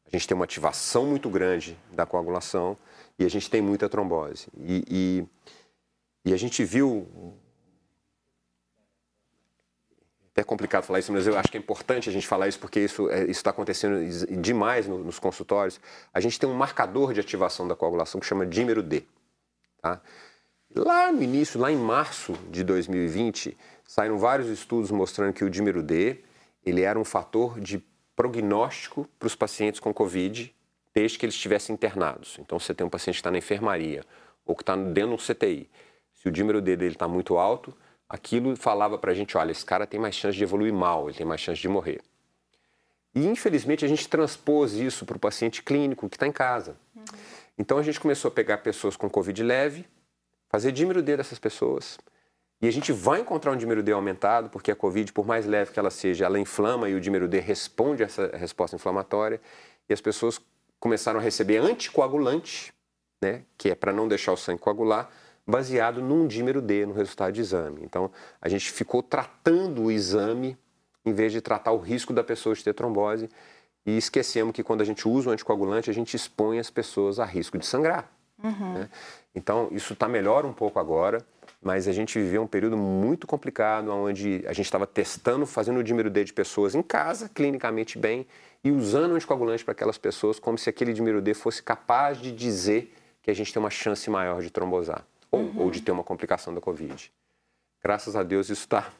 [0.05, 2.77] a gente tem uma ativação muito grande da coagulação
[3.17, 4.47] e a gente tem muita trombose.
[4.57, 5.27] E, e,
[6.25, 7.07] e a gente viu
[10.31, 12.79] até complicado falar isso, mas eu acho que é importante a gente falar isso porque
[12.79, 13.99] isso é, está acontecendo
[14.39, 15.79] demais no, nos consultórios.
[16.13, 19.03] A gente tem um marcador de ativação da coagulação que chama dímero D.
[19.81, 20.01] Tá?
[20.75, 25.81] Lá no início, lá em março de 2020, saíram vários estudos mostrando que o dímero
[25.81, 26.19] D
[26.63, 27.83] ele era um fator de
[28.15, 30.53] prognóstico para os pacientes com Covid
[30.93, 32.37] desde que eles estivessem internados.
[32.39, 34.03] Então, você tem um paciente que está na enfermaria
[34.45, 35.69] ou que está dentro de um CTI.
[36.13, 37.73] Se o dímero D dele está muito alto,
[38.09, 41.17] aquilo falava para a gente, olha, esse cara tem mais chance de evoluir mal, ele
[41.17, 42.01] tem mais chance de morrer.
[43.13, 46.75] E infelizmente a gente transpôs isso para o paciente clínico que está em casa.
[46.95, 47.03] Uhum.
[47.57, 49.85] Então a gente começou a pegar pessoas com Covid leve,
[50.49, 51.97] fazer dímero D dessas pessoas.
[52.61, 55.71] E a gente vai encontrar um dímero D aumentado, porque a Covid, por mais leve
[55.71, 59.39] que ela seja, ela inflama e o dímero D responde a essa resposta inflamatória.
[59.87, 60.41] E as pessoas
[60.79, 62.73] começaram a receber anticoagulante,
[63.21, 65.09] né, que é para não deixar o sangue coagular,
[65.45, 67.81] baseado num dímero D no resultado de exame.
[67.83, 68.11] Então,
[68.41, 70.57] a gente ficou tratando o exame
[71.05, 73.29] em vez de tratar o risco da pessoa de ter trombose
[73.85, 77.25] e esquecemos que quando a gente usa o anticoagulante, a gente expõe as pessoas a
[77.25, 78.11] risco de sangrar.
[78.43, 78.73] Uhum.
[78.73, 78.89] Né?
[79.33, 81.25] Então, isso está melhor um pouco agora,
[81.61, 85.83] mas a gente viveu um período muito complicado, onde a gente estava testando, fazendo o
[85.83, 88.27] dímero D de pessoas em casa, clinicamente bem,
[88.63, 92.31] e usando o anticoagulante para aquelas pessoas como se aquele dímero D fosse capaz de
[92.31, 95.61] dizer que a gente tem uma chance maior de trombosar ou, uhum.
[95.61, 97.11] ou de ter uma complicação da Covid.
[97.83, 98.91] Graças a Deus isso está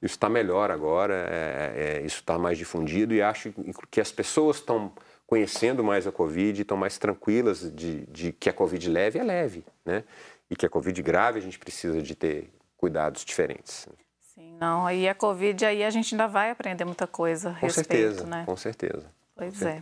[0.00, 3.52] isso está melhor agora, é, é, isso está mais difundido e acho
[3.90, 4.92] que as pessoas estão
[5.26, 9.64] conhecendo mais a Covid, estão mais tranquilas de, de, que a Covid leve é leve,
[9.84, 10.04] né?
[10.48, 13.88] E que a Covid grave a gente precisa de ter cuidados diferentes.
[14.20, 17.66] Sim, não, e a Covid aí a gente ainda vai aprender muita coisa a com
[17.66, 18.44] respeito, certeza, né?
[18.46, 19.10] Com certeza.
[19.34, 19.80] Pois com é.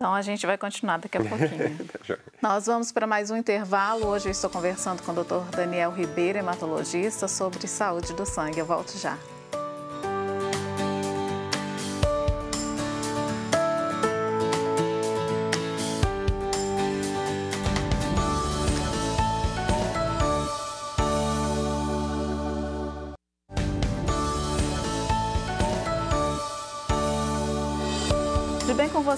[0.00, 1.76] Então a gente vai continuar daqui a pouquinho.
[2.40, 4.06] Nós vamos para mais um intervalo.
[4.06, 5.56] Hoje eu estou conversando com o Dr.
[5.56, 8.60] Daniel Ribeiro, hematologista, sobre saúde do sangue.
[8.60, 9.18] Eu volto já.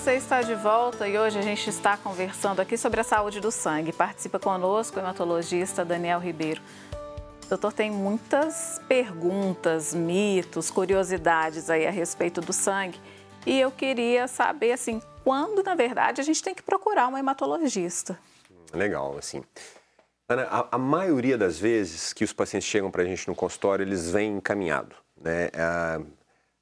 [0.00, 3.50] Você está de volta e hoje a gente está conversando aqui sobre a saúde do
[3.50, 3.92] sangue.
[3.92, 6.62] Participa conosco o hematologista Daniel Ribeiro.
[7.50, 12.98] Doutor, tem muitas perguntas, mitos, curiosidades aí a respeito do sangue.
[13.44, 18.18] E eu queria saber, assim, quando, na verdade, a gente tem que procurar um hematologista.
[18.72, 19.42] Legal, assim.
[20.26, 23.82] Ana, a, a maioria das vezes que os pacientes chegam para a gente no consultório,
[23.82, 24.96] eles vêm encaminhados.
[25.20, 25.50] Né?
[25.54, 26.00] Ah,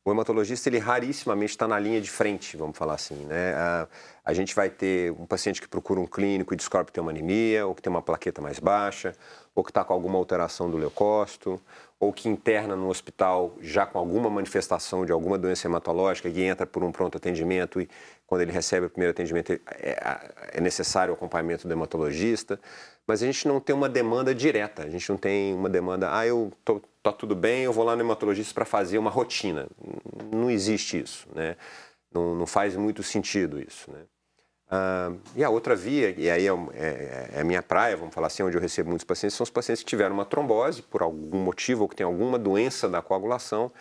[0.08, 3.54] o hematologista, ele rarissimamente está na linha de frente, vamos falar assim, né?
[3.54, 3.88] A,
[4.24, 7.10] a, gente vai ter um paciente que procura um clínico e descobre que tem uma
[7.10, 9.14] anemia, ou que tem uma plaqueta mais baixa,
[9.54, 11.60] ou que está com alguma alteração do leucócito,
[12.00, 16.66] ou que interna no hospital já com alguma manifestação de alguma doença hematológica e entra
[16.66, 17.88] por um pronto atendimento e
[18.28, 22.60] quando ele recebe o primeiro atendimento é, é necessário o acompanhamento do hematologista,
[23.06, 26.26] mas a gente não tem uma demanda direta, a gente não tem uma demanda, ah,
[26.26, 29.66] eu tô, tá tudo bem, eu vou lá no hematologista para fazer uma rotina.
[30.30, 31.56] Não existe isso, né?
[32.12, 34.00] Não, não faz muito sentido isso, né?
[34.70, 38.26] Ah, e a outra via, e aí é, é, é, a minha praia, vamos falar
[38.26, 41.38] assim, onde eu recebo muitos pacientes, são os pacientes que tiveram uma trombose por algum
[41.38, 43.72] motivo ou que têm alguma doença da coagulação,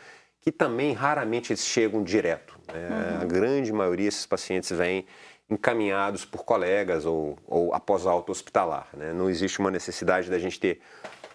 [0.48, 2.58] que também raramente eles chegam direto.
[2.74, 2.88] Né?
[2.88, 3.22] Uhum.
[3.22, 5.06] A grande maioria desses pacientes vêm
[5.50, 8.88] encaminhados por colegas ou, ou após alta hospitalar.
[8.94, 9.12] Né?
[9.12, 10.80] Não existe uma necessidade da gente ter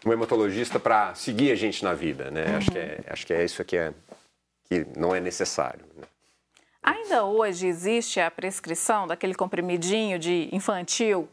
[0.06, 2.30] um hematologista para seguir a gente na vida.
[2.30, 2.46] Né?
[2.46, 2.56] Uhum.
[2.56, 3.92] Acho, que é, acho que é isso que, é,
[4.64, 5.84] que não é necessário.
[5.94, 6.04] Né?
[6.82, 11.28] Ainda hoje existe a prescrição daquele comprimidinho de infantil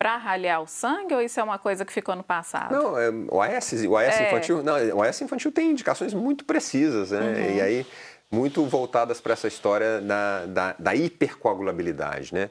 [0.00, 2.72] para ralhar o sangue ou isso é uma coisa que ficou no passado?
[2.72, 4.28] Não, é, o AS, o AS é.
[4.28, 7.20] infantil, não, o AS infantil tem indicações muito precisas, né?
[7.20, 7.56] Uhum.
[7.56, 7.86] E aí
[8.30, 12.48] muito voltadas para essa história da, da, da, hipercoagulabilidade, né?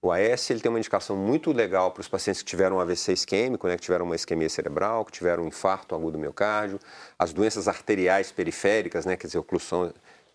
[0.00, 3.12] O AS ele tem uma indicação muito legal para os pacientes que tiveram um AVC
[3.12, 6.78] isquêmico, né, que tiveram uma isquemia cerebral, que tiveram um infarto agudo do miocárdio,
[7.18, 9.92] as doenças arteriais periféricas, né, quer dizer, oclusão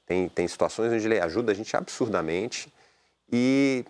[0.08, 2.74] tem, tem situações onde ele ajuda a gente absurdamente.
[3.32, 3.86] E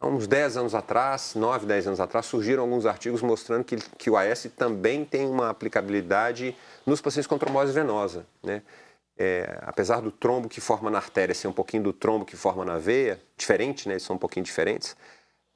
[0.00, 4.10] há uns 10 anos atrás, 9, 10 anos atrás, surgiram alguns artigos mostrando que, que
[4.10, 8.26] o AS também tem uma aplicabilidade nos pacientes com trombose venosa.
[8.42, 8.62] Né?
[9.18, 12.64] É, apesar do trombo que forma na artéria ser um pouquinho do trombo que forma
[12.64, 13.94] na veia, diferente, né?
[13.94, 14.96] eles são um pouquinho diferentes,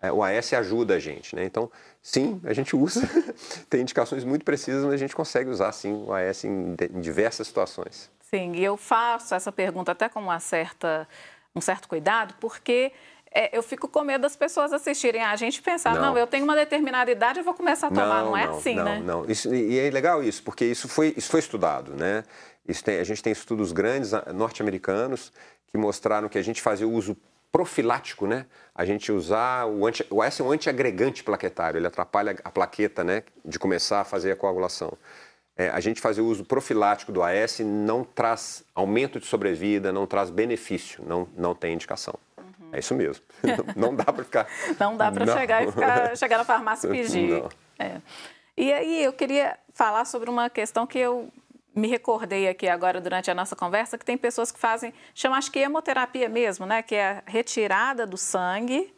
[0.03, 1.37] é, o AS ajuda a gente.
[1.37, 1.45] Né?
[1.45, 1.71] Então,
[2.03, 3.03] sim, a gente usa,
[3.69, 7.47] tem indicações muito precisas, mas a gente consegue usar sim o AS em, em diversas
[7.47, 8.11] situações.
[8.31, 11.07] Sim, e eu faço essa pergunta até com uma certa,
[11.55, 12.93] um certo cuidado, porque
[13.33, 16.03] é, eu fico com medo das pessoas assistirem a gente pensar, não.
[16.03, 18.25] não, eu tenho uma determinada idade, eu vou começar a tomar.
[18.25, 19.03] Não, não é não, assim, não, né?
[19.05, 22.25] Não, isso, e é legal isso, porque isso foi, isso foi estudado, né?
[22.85, 25.33] Tem, a gente tem estudos grandes ah, norte-americanos
[25.67, 27.17] que mostraram que a gente fazia o uso
[27.53, 28.47] profilático, né?
[28.75, 33.03] A gente usar o anti, o S é um antiagregante plaquetário, ele atrapalha a plaqueta,
[33.03, 34.97] né, de começar a fazer a coagulação
[35.61, 40.07] é, a gente fazer o uso profilático do AS não traz aumento de sobrevida, não
[40.07, 42.15] traz benefício, não, não tem indicação.
[42.73, 43.25] É isso mesmo.
[43.77, 44.47] não dá para ficar.
[44.79, 47.43] Não dá para chegar e ficar, chegar na farmácia e pedir.
[47.79, 48.01] É.
[48.57, 51.33] E aí eu queria falar sobre uma questão que eu
[51.75, 55.51] me recordei aqui agora durante a nossa conversa, que tem pessoas que fazem, chama acho
[55.51, 56.83] que hemoterapia mesmo, né?
[56.83, 58.93] Que é a retirada do sangue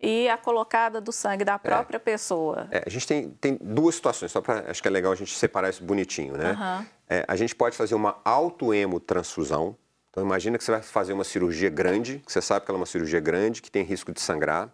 [0.00, 2.00] e a colocada do sangue da própria é.
[2.00, 2.68] pessoa.
[2.70, 5.34] É, a gente tem, tem duas situações, só para acho que é legal a gente
[5.34, 6.52] separar isso bonitinho, né?
[6.52, 6.86] Uhum.
[7.08, 9.76] É, a gente pode fazer uma autoemotransfusão.
[10.16, 12.80] Então imagina que você vai fazer uma cirurgia grande, que você sabe que ela é
[12.80, 14.72] uma cirurgia grande, que tem risco de sangrar,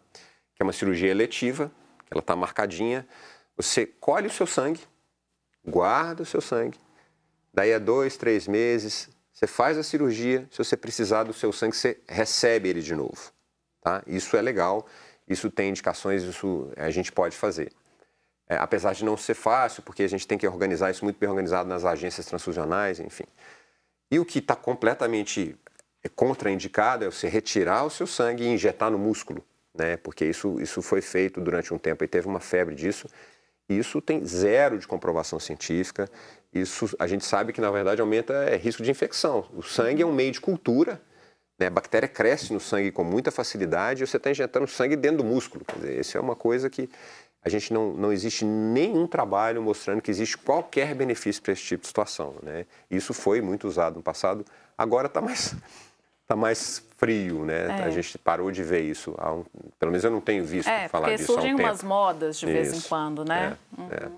[0.55, 1.73] que é uma cirurgia eletiva,
[2.07, 3.05] que ela está marcadinha.
[3.57, 4.81] Você colhe o seu sangue,
[5.67, 6.79] guarda o seu sangue.
[7.53, 10.47] Daí a dois, três meses, você faz a cirurgia.
[10.49, 13.33] Se você precisar do seu sangue, você recebe ele de novo.
[13.83, 14.01] Tá?
[14.07, 14.87] Isso é legal
[15.29, 17.73] isso tem indicações, isso a gente pode fazer.
[18.49, 21.29] É, apesar de não ser fácil, porque a gente tem que organizar isso muito bem
[21.29, 23.25] organizado nas agências transfusionais, enfim.
[24.13, 25.57] E o que está completamente
[26.15, 29.43] contraindicado é você retirar o seu sangue e injetar no músculo,
[29.75, 29.97] né?
[29.97, 33.09] Porque isso, isso foi feito durante um tempo e teve uma febre disso.
[33.69, 36.11] Isso tem zero de comprovação científica.
[36.53, 39.49] Isso a gente sabe que na verdade aumenta é, risco de infecção.
[39.55, 41.01] O sangue é um meio de cultura
[41.63, 41.67] né?
[41.69, 45.25] A bactéria cresce no sangue com muita facilidade e você está injetando sangue dentro do
[45.25, 45.65] músculo.
[45.65, 46.91] Quer dizer, isso é uma coisa que
[47.45, 51.81] a gente não, não existe nenhum trabalho mostrando que existe qualquer benefício para esse tipo
[51.81, 52.37] de situação.
[52.43, 52.67] Né?
[52.91, 54.45] Isso foi muito usado no passado,
[54.79, 55.55] agora está mais,
[56.27, 57.81] tá mais frio, né?
[57.81, 57.85] É.
[57.85, 59.11] A gente parou de ver isso.
[59.13, 59.45] Um,
[59.79, 61.33] pelo menos eu não tenho visto é, falar disso.
[61.33, 61.89] Surgem há um umas tempo.
[61.89, 62.87] modas de vez isso.
[62.87, 63.57] em quando, né?
[63.77, 63.89] É, uhum.
[63.91, 64.11] é.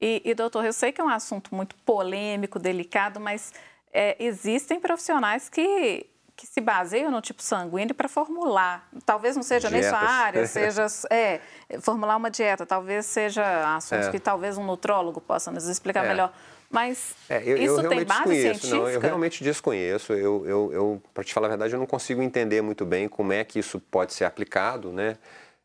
[0.00, 3.52] E, e, doutor, eu sei que é um assunto muito polêmico, delicado, mas
[3.92, 6.06] é, existem profissionais que
[6.38, 8.88] que se baseiam no tipo sanguíneo para formular.
[9.04, 9.90] Talvez não seja Dietas.
[9.90, 11.40] nem sua área, seja é,
[11.80, 14.10] formular uma dieta, talvez seja assuntos é.
[14.12, 16.08] que talvez um nutrólogo possa nos explicar é.
[16.08, 16.32] melhor.
[16.70, 18.76] Mas é, eu, isso eu tem base científica?
[18.76, 20.12] Não, eu realmente desconheço.
[20.12, 23.32] Eu, eu, eu para te falar a verdade, eu não consigo entender muito bem como
[23.32, 25.16] é que isso pode ser aplicado, né?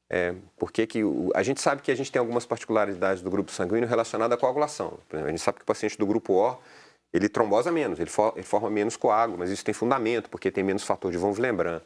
[0.09, 1.01] É, porque que
[1.35, 4.97] a gente sabe que a gente tem algumas particularidades do grupo sanguíneo relacionadas à coagulação.
[5.11, 6.57] Exemplo, a gente sabe que o paciente do grupo O
[7.13, 10.63] ele trombosa menos, ele, for, ele, forma menos coágulo, mas isso tem fundamento, porque tem
[10.63, 11.81] menos fator de von Willebrand.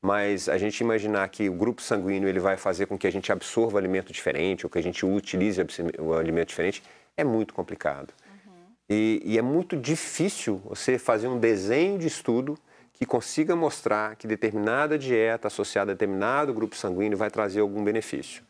[0.00, 3.32] mas a gente imaginar que o grupo sanguíneo ele vai fazer com que a gente
[3.32, 5.60] absorva alimento diferente ou que a gente utilize
[5.98, 6.82] o alimento diferente
[7.16, 8.14] é muito complicado.
[8.46, 8.52] Uhum.
[8.88, 12.56] E, e é muito difícil você fazer um desenho de estudo
[12.94, 18.42] que consiga mostrar que determinada dieta associada a determinado grupo sanguíneo vai trazer algum benefício.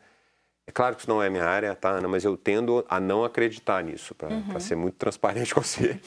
[0.67, 2.07] É claro que isso não é minha área, tá, Ana?
[2.07, 4.59] Mas eu tendo a não acreditar nisso, para uhum.
[4.59, 5.99] ser muito transparente com você.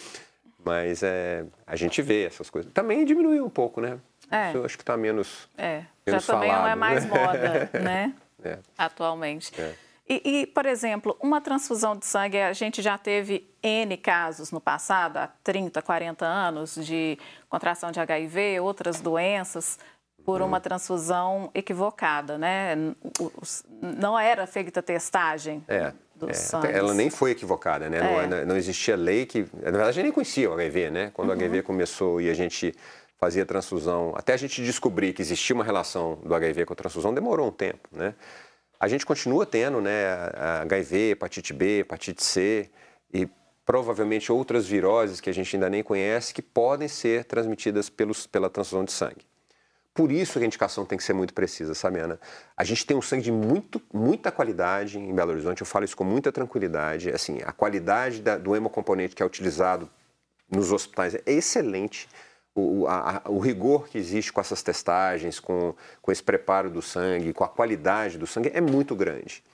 [0.65, 2.73] Mas é, a gente vê essas coisas.
[2.73, 3.99] Também diminuiu um pouco, né?
[4.31, 4.49] É.
[4.49, 5.49] Isso eu acho que está menos.
[5.59, 7.11] É, menos já também falado, não é mais né?
[7.11, 8.15] moda, né?
[8.43, 8.59] É.
[8.79, 9.53] Atualmente.
[9.61, 9.75] É.
[10.07, 14.61] E, e, por exemplo, uma transfusão de sangue, a gente já teve N casos no
[14.61, 19.79] passado, há 30, 40 anos, de contração de HIV, outras doenças,
[20.25, 22.75] por uma transfusão equivocada, né?
[23.81, 26.77] Não era feita testagem é, é.
[26.77, 27.99] Ela nem foi equivocada, né?
[27.99, 28.27] É.
[28.27, 29.41] Não, não, existia lei que...
[29.53, 31.11] Na verdade, a gente nem conhecia o HIV, né?
[31.13, 31.35] Quando uhum.
[31.35, 32.75] o HIV começou e a gente
[33.19, 37.13] fazia transfusão, até a gente descobrir que existia uma relação do HIV com a transfusão,
[37.13, 38.15] demorou um tempo, né?
[38.79, 40.05] A gente continua tendo, né,
[40.63, 42.71] HIV, hepatite B, hepatite C
[43.13, 43.27] e
[43.65, 48.51] provavelmente outras viroses que a gente ainda nem conhece que podem ser transmitidas pelos, pela
[48.51, 49.25] transfusão de sangue.
[49.95, 52.19] Por isso que a indicação tem que ser muito precisa, sabe, Ana?
[52.57, 55.97] A gente tem um sangue de muito, muita qualidade em Belo Horizonte, eu falo isso
[55.97, 57.11] com muita tranquilidade.
[57.11, 59.89] Assim, a qualidade da, do hemocomponente que é utilizado
[60.51, 62.09] nos hospitais é excelente.
[62.57, 67.33] O, a, o, rigor que existe com essas testagens, com, com esse preparo do sangue,
[67.33, 69.45] com a qualidade do sangue é muito grande.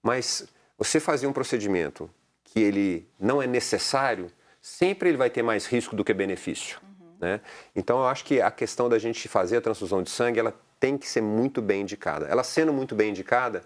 [0.00, 0.46] Mas
[0.78, 2.08] você fazer um procedimento
[2.44, 4.30] que ele não é necessário,
[4.62, 6.80] sempre ele vai ter mais risco do que benefício.
[7.24, 7.40] Né?
[7.74, 10.98] Então, eu acho que a questão da gente fazer a transfusão de sangue, ela tem
[10.98, 12.26] que ser muito bem indicada.
[12.26, 13.64] Ela sendo muito bem indicada,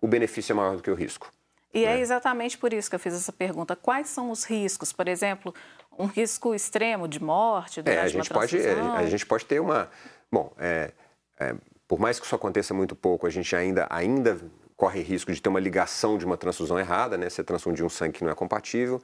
[0.00, 1.30] o benefício é maior do que o risco.
[1.74, 1.98] E é né?
[1.98, 3.76] é exatamente por isso que eu fiz essa pergunta.
[3.76, 4.94] Quais são os riscos?
[4.94, 5.54] Por exemplo,
[5.98, 9.90] um risco extremo de morte durante é, a gente pode A gente pode ter uma...
[10.32, 10.92] Bom, é,
[11.38, 11.54] é,
[11.86, 14.40] por mais que isso aconteça muito pouco, a gente ainda, ainda
[14.74, 17.28] corre risco de ter uma ligação de uma transfusão errada, né?
[17.28, 19.02] Você transfundir um sangue que não é compatível.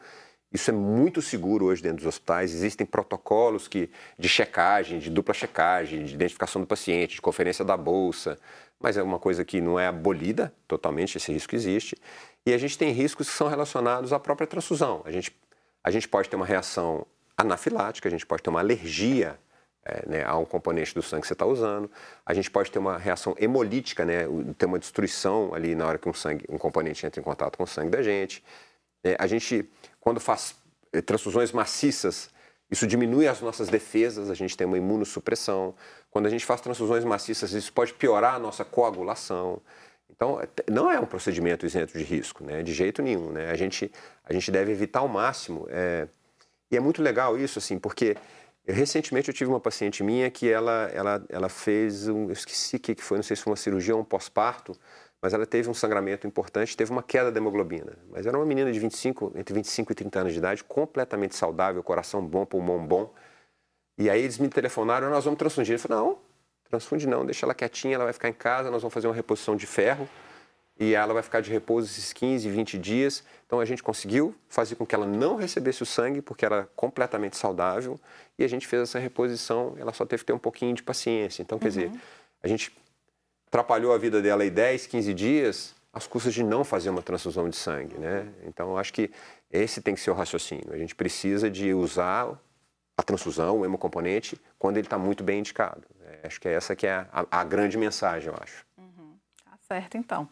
[0.53, 2.53] Isso é muito seguro hoje dentro dos hospitais.
[2.53, 3.89] Existem protocolos que,
[4.19, 8.39] de checagem, de dupla checagem, de identificação do paciente, de conferência da bolsa,
[8.79, 11.97] mas é uma coisa que não é abolida totalmente, esse risco existe.
[12.45, 15.01] E a gente tem riscos que são relacionados à própria transfusão.
[15.05, 15.35] A gente,
[15.83, 19.39] a gente pode ter uma reação anafilática, a gente pode ter uma alergia
[19.85, 21.91] é, né, a um componente do sangue que você está usando.
[22.27, 24.27] A gente pode ter uma reação hemolítica, né,
[24.59, 27.65] ter uma destruição ali na hora que um, sangue, um componente entra em contato com
[27.65, 28.45] o sangue da gente.
[29.05, 29.69] É, a gente
[30.03, 30.57] quando faz
[30.93, 32.29] eh, transfusões maciças,
[32.69, 35.75] isso diminui as nossas defesas, a gente tem uma imunossupressão.
[36.11, 39.61] Quando a gente faz transfusões maciças, isso pode piorar a nossa coagulação.
[40.11, 42.63] Então, não é um procedimento isento de risco, né?
[42.63, 43.31] de jeito nenhum.
[43.31, 43.51] Né?
[43.51, 43.93] A, gente,
[44.25, 45.67] a gente deve evitar ao máximo.
[45.71, 46.09] É...
[46.71, 48.17] E é muito legal isso, assim, porque
[48.67, 52.77] eu, recentemente eu tive uma paciente minha que ela, ela, ela fez, um, eu esqueci
[52.77, 54.75] o que foi, não sei se foi uma cirurgia ou um pós-parto,
[55.23, 57.97] mas ela teve um sangramento importante, teve uma queda da hemoglobina.
[58.11, 61.81] Mas era uma menina de 25, entre 25 e 30 anos de idade, completamente saudável,
[61.81, 63.15] coração bom, pulmão bom.
[63.97, 65.75] E aí eles me telefonaram, nós vamos transfundir.
[65.75, 66.19] Eu falei, não,
[66.69, 69.55] transfunde não, deixa ela quietinha, ela vai ficar em casa, nós vamos fazer uma reposição
[69.55, 70.09] de ferro
[70.79, 73.23] e ela vai ficar de repouso esses 15, 20 dias.
[73.47, 77.37] Então a gente conseguiu fazer com que ela não recebesse o sangue, porque era completamente
[77.37, 78.01] saudável,
[78.37, 81.43] e a gente fez essa reposição, ela só teve que ter um pouquinho de paciência.
[81.43, 81.71] Então, quer uhum.
[81.71, 81.93] dizer,
[82.43, 82.73] a gente
[83.53, 87.51] atrapalhou a vida dela aí 10, 15 dias, às custas de não fazer uma transfusão
[87.51, 88.27] de sangue, né?
[88.47, 89.11] Então, acho que
[89.51, 90.73] esse tem que ser o raciocínio.
[90.73, 92.41] A gente precisa de usar
[92.97, 95.83] a transfusão, o hemocomponente, quando ele está muito bem indicado.
[96.01, 98.65] É, acho que é essa que é a, a grande mensagem, eu acho.
[98.79, 99.17] Uhum.
[99.45, 100.27] Tá certo, então.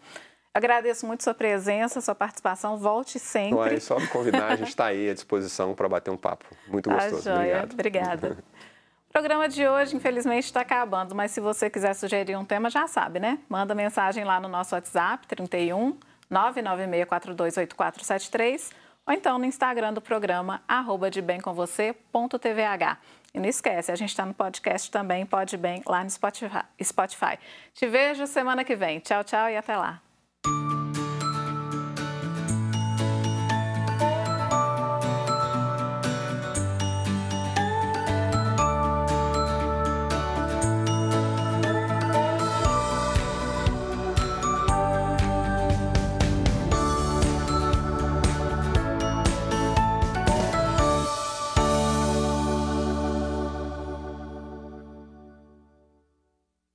[0.55, 2.79] Agradeço muito sua presença, sua participação.
[2.79, 3.81] Volte sempre.
[3.81, 6.47] Só me convidar, a gente está aí à disposição para bater um papo.
[6.67, 7.25] Muito tá gostoso.
[7.25, 7.73] Tá Obrigado.
[7.75, 8.39] Obrigada.
[9.11, 12.87] O programa de hoje, infelizmente, está acabando, mas se você quiser sugerir um tema, já
[12.87, 13.41] sabe, né?
[13.49, 15.99] Manda mensagem lá no nosso WhatsApp, 31
[16.31, 18.71] 996428473,
[19.05, 22.97] ou então no Instagram do programa, arroba de bem com você.tvh.
[23.35, 27.37] E não esquece, a gente está no podcast também, pode bem, lá no Spotify.
[27.75, 29.01] Te vejo semana que vem.
[29.01, 30.01] Tchau, tchau e até lá.